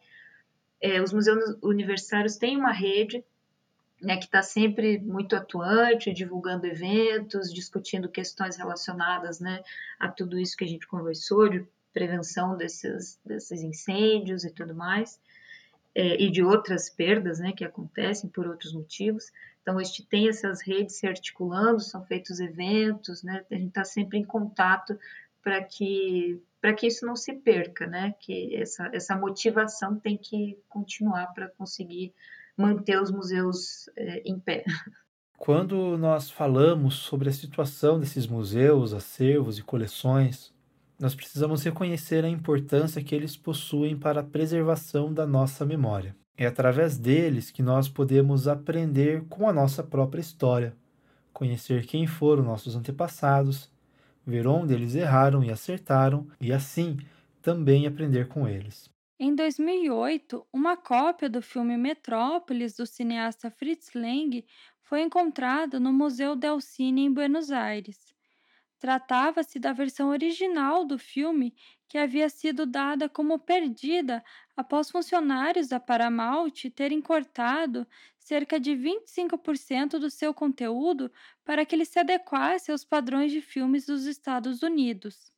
é, 0.82 1.00
os 1.02 1.14
museus 1.14 1.56
universitários 1.62 2.36
têm 2.36 2.58
uma 2.58 2.72
rede 2.72 3.24
né, 4.02 4.18
que 4.18 4.26
está 4.26 4.42
sempre 4.42 5.00
muito 5.00 5.36
atuante, 5.36 6.12
divulgando 6.12 6.66
eventos, 6.66 7.54
discutindo 7.54 8.10
questões 8.10 8.58
relacionadas 8.58 9.40
né, 9.40 9.64
a 10.00 10.10
tudo 10.10 10.38
isso 10.38 10.58
que 10.58 10.66
a 10.66 10.68
gente 10.68 10.88
conversou, 10.88 11.48
de 11.48 11.66
prevenção 11.94 12.58
desses, 12.58 13.20
desses 13.24 13.62
incêndios 13.62 14.44
e 14.44 14.52
tudo 14.52 14.74
mais, 14.76 15.22
é, 15.96 16.22
e 16.22 16.30
de 16.30 16.44
outras 16.44 16.90
perdas 16.90 17.40
né, 17.40 17.52
que 17.52 17.64
acontecem 17.64 18.30
por 18.30 18.48
outros 18.48 18.74
motivos. 18.74 19.32
Então, 19.62 19.78
a 19.78 19.84
gente 19.84 20.06
tem 20.06 20.28
essas 20.28 20.62
redes 20.62 20.96
se 20.98 21.08
articulando, 21.08 21.80
são 21.80 22.06
feitos 22.06 22.40
eventos, 22.40 23.24
né? 23.24 23.46
A 23.50 23.56
gente 23.56 23.68
está 23.68 23.86
sempre 23.86 24.18
em 24.18 24.26
contato 24.26 24.98
para 25.42 25.64
que 25.64 26.42
para 26.60 26.74
que 26.74 26.88
isso 26.88 27.06
não 27.06 27.16
se 27.16 27.34
perca, 27.34 27.86
né? 27.86 28.16
Que 28.22 28.56
essa, 28.56 28.90
essa 28.94 29.18
motivação 29.18 30.00
tem 30.00 30.18
que 30.18 30.58
continuar 30.70 31.28
para 31.34 31.50
conseguir 31.50 32.14
manter 32.56 33.02
os 33.02 33.12
museus 33.12 33.90
é, 33.98 34.22
em 34.26 34.40
pé. 34.40 34.64
Quando 35.38 35.98
nós 35.98 36.30
falamos 36.32 36.96
sobre 36.96 37.28
a 37.28 37.34
situação 37.34 38.00
desses 38.00 38.26
museus, 38.26 38.94
acervos 38.94 39.60
e 39.60 39.62
coleções, 39.62 40.53
nós 41.00 41.16
precisamos 41.16 41.64
reconhecer 41.64 42.24
a 42.24 42.30
importância 42.30 43.04
que 43.04 43.14
eles 43.14 43.36
possuem 43.36 43.98
para 43.98 44.22
a 44.22 44.24
preservação 44.24 45.14
da 45.14 45.26
nossa 45.26 45.66
memória. 45.66 46.16
É 46.38 46.46
através 46.46 46.98
deles 46.98 47.52
que 47.52 47.62
nós 47.62 47.88
podemos 47.88 48.48
aprender 48.48 49.24
com 49.30 49.48
a 49.48 49.54
nossa 49.54 49.84
própria 49.84 50.22
história, 50.22 50.76
conhecer 51.32 51.86
quem 51.86 52.08
foram 52.08 52.44
nossos 52.44 52.76
antepassados, 52.76 53.72
ver 54.26 54.48
onde 54.48 54.74
eles 54.74 54.96
erraram 54.96 55.44
e 55.44 55.52
acertaram 55.52 56.28
e 56.40 56.52
assim 56.52 56.98
também 57.42 57.86
aprender 57.86 58.28
com 58.28 58.48
eles. 58.48 58.90
Em 59.20 59.36
2008, 59.36 60.46
uma 60.52 60.76
cópia 60.76 61.30
do 61.30 61.42
filme 61.42 61.78
Metrópolis 61.78 62.76
do 62.76 62.86
cineasta 62.86 63.52
Fritz 63.52 63.94
Lang 63.94 64.44
foi 64.82 65.02
encontrada 65.02 65.80
no 65.80 65.94
Museu 65.94 66.36
del 66.36 66.60
Cine 66.60 67.06
em 67.06 67.14
Buenos 67.14 67.52
Aires. 67.52 68.13
Tratava-se 68.84 69.60
da 69.60 69.72
versão 69.72 70.10
original 70.10 70.84
do 70.84 71.00
filme 71.00 71.56
que 71.88 71.98
havia 71.98 72.28
sido 72.28 72.66
dada 72.66 73.08
como 73.08 73.40
perdida 73.40 74.22
após 74.58 74.92
funcionários 74.92 75.70
da 75.70 75.80
Paramount 75.80 76.70
terem 76.76 77.02
cortado 77.02 77.88
cerca 78.20 78.60
de 78.60 78.72
25% 78.76 79.92
do 79.98 80.10
seu 80.10 80.34
conteúdo 80.34 81.10
para 81.46 81.66
que 81.66 81.74
ele 81.74 81.86
se 81.86 81.98
adequasse 81.98 82.74
aos 82.74 82.84
padrões 82.84 83.32
de 83.32 83.40
filmes 83.40 83.86
dos 83.86 84.06
Estados 84.06 84.62
Unidos. 84.62 85.32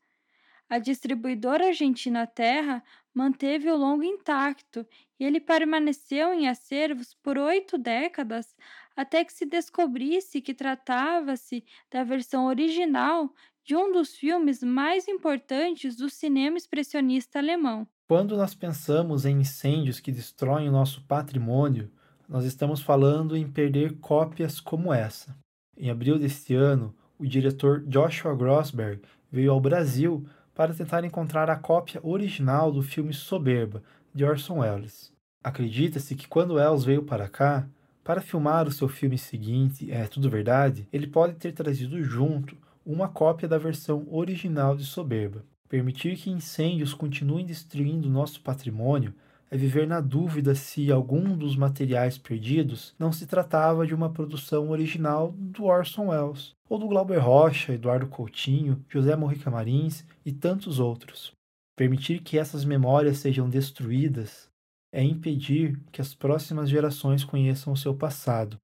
A 0.67 0.79
distribuidora 0.79 1.67
argentina 1.67 2.25
Terra 2.25 2.83
manteve 3.13 3.69
o 3.69 3.77
longo 3.77 4.03
intacto 4.03 4.87
e 5.19 5.23
ele 5.23 5.39
permaneceu 5.39 6.33
em 6.33 6.47
acervos 6.47 7.13
por 7.13 7.37
oito 7.37 7.77
décadas 7.77 8.55
até 8.95 9.23
que 9.23 9.33
se 9.33 9.45
descobrisse 9.45 10.41
que 10.41 10.53
tratava-se 10.53 11.63
da 11.91 12.03
versão 12.03 12.45
original 12.45 13.33
de 13.63 13.75
um 13.75 13.91
dos 13.91 14.15
filmes 14.15 14.61
mais 14.63 15.07
importantes 15.07 15.95
do 15.95 16.09
cinema 16.09 16.57
expressionista 16.57 17.39
alemão. 17.39 17.87
Quando 18.07 18.37
nós 18.37 18.53
pensamos 18.53 19.25
em 19.25 19.39
incêndios 19.41 19.99
que 19.99 20.11
destroem 20.11 20.69
o 20.69 20.71
nosso 20.71 21.03
patrimônio, 21.05 21.91
nós 22.29 22.45
estamos 22.45 22.81
falando 22.81 23.35
em 23.35 23.49
perder 23.49 23.97
cópias 23.99 24.59
como 24.59 24.93
essa. 24.93 25.35
Em 25.75 25.89
abril 25.89 26.19
deste 26.19 26.53
ano, 26.53 26.95
o 27.17 27.25
diretor 27.25 27.83
Joshua 27.87 28.35
Grossberg 28.35 29.01
veio 29.31 29.51
ao 29.51 29.59
Brasil 29.59 30.25
para 30.53 30.73
tentar 30.73 31.03
encontrar 31.03 31.49
a 31.49 31.55
cópia 31.55 31.99
original 32.03 32.71
do 32.71 32.81
filme 32.81 33.13
Soberba, 33.13 33.83
de 34.13 34.23
Orson 34.23 34.59
Welles. 34.59 35.11
Acredita-se 35.43 36.15
que 36.15 36.27
quando 36.27 36.55
Welles 36.55 36.83
veio 36.83 37.03
para 37.03 37.27
cá, 37.27 37.67
para 38.05 38.21
filmar 38.21 38.67
o 38.67 38.71
seu 38.71 38.87
filme 38.87 39.17
seguinte, 39.17 39.91
É 39.91 40.05
Tudo 40.05 40.29
Verdade, 40.29 40.87
ele 40.93 41.07
pode 41.07 41.33
ter 41.33 41.51
trazido 41.51 42.03
junto 42.03 42.55
uma 42.85 43.09
cópia 43.09 43.47
da 43.47 43.57
versão 43.57 44.07
original 44.11 44.77
de 44.77 44.85
Soberba. 44.85 45.43
Permitir 45.67 46.15
que 46.15 46.29
incêndios 46.29 46.93
continuem 46.93 47.43
destruindo 47.43 48.07
nosso 48.07 48.41
patrimônio 48.41 49.11
é 49.49 49.57
viver 49.57 49.87
na 49.87 50.01
dúvida 50.01 50.53
se 50.53 50.91
algum 50.91 51.35
dos 51.35 51.55
materiais 51.55 52.15
perdidos 52.15 52.93
não 52.99 53.11
se 53.11 53.25
tratava 53.25 53.87
de 53.87 53.95
uma 53.95 54.11
produção 54.11 54.69
original 54.69 55.33
do 55.35 55.63
Orson 55.63 56.09
Welles, 56.09 56.53
ou 56.69 56.77
do 56.77 56.87
Glauber 56.87 57.17
Rocha, 57.17 57.73
Eduardo 57.73 58.05
Coutinho, 58.05 58.85
José 58.87 59.15
Morrica 59.15 59.49
Marins 59.49 60.05
e 60.23 60.31
tantos 60.31 60.77
outros. 60.77 61.31
Permitir 61.75 62.21
que 62.21 62.37
essas 62.37 62.63
memórias 62.63 63.17
sejam 63.17 63.49
destruídas 63.49 64.47
é 64.95 65.03
impedir 65.03 65.77
que 65.91 65.99
as 65.99 66.15
próximas 66.15 66.69
gerações 66.69 67.25
conheçam 67.25 67.73
o 67.73 67.75
seu 67.75 67.93
passado, 67.93 68.57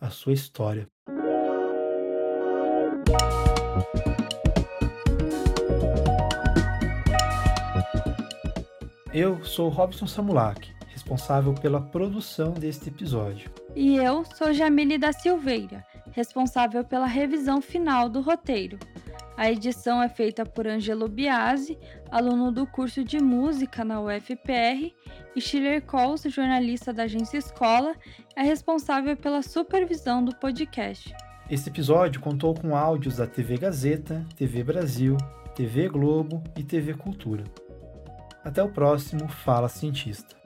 a 0.00 0.10
sua 0.10 0.32
história. 0.32 0.86
Eu 9.12 9.44
sou 9.44 9.68
Robson 9.68 10.06
Samulak, 10.06 10.72
responsável 10.86 11.52
pela 11.52 11.80
produção 11.80 12.52
deste 12.52 12.88
episódio. 12.88 13.50
E 13.74 13.96
eu 13.96 14.24
sou 14.36 14.52
Jamile 14.52 14.96
da 14.96 15.12
Silveira, 15.12 15.84
responsável 16.12 16.84
pela 16.84 17.06
revisão 17.06 17.60
final 17.60 18.08
do 18.08 18.20
roteiro. 18.20 18.78
A 19.36 19.50
edição 19.50 20.02
é 20.02 20.08
feita 20.08 20.44
por 20.44 20.66
Angelo 20.66 21.08
Biasi, 21.08 21.78
aluno 22.10 22.52
do 22.52 22.66
curso 22.66 23.02
de 23.02 23.18
música 23.18 23.84
na 23.84 24.00
UFPR, 24.00 24.92
e 25.34 25.40
Schiller 25.40 25.82
Coles, 25.82 26.22
jornalista 26.28 26.92
da 26.92 27.04
agência 27.04 27.38
Escola, 27.38 27.94
é 28.36 28.42
responsável 28.42 29.16
pela 29.16 29.42
supervisão 29.42 30.22
do 30.24 30.34
podcast. 30.36 31.14
Este 31.50 31.70
episódio 31.70 32.20
contou 32.20 32.54
com 32.54 32.76
áudios 32.76 33.16
da 33.16 33.26
TV 33.26 33.56
Gazeta, 33.56 34.24
TV 34.36 34.62
Brasil, 34.62 35.16
TV 35.54 35.88
Globo 35.88 36.42
e 36.56 36.62
TV 36.62 36.94
Cultura. 36.94 37.44
Até 38.44 38.62
o 38.62 38.68
próximo 38.68 39.28
Fala 39.28 39.68
Cientista. 39.68 40.36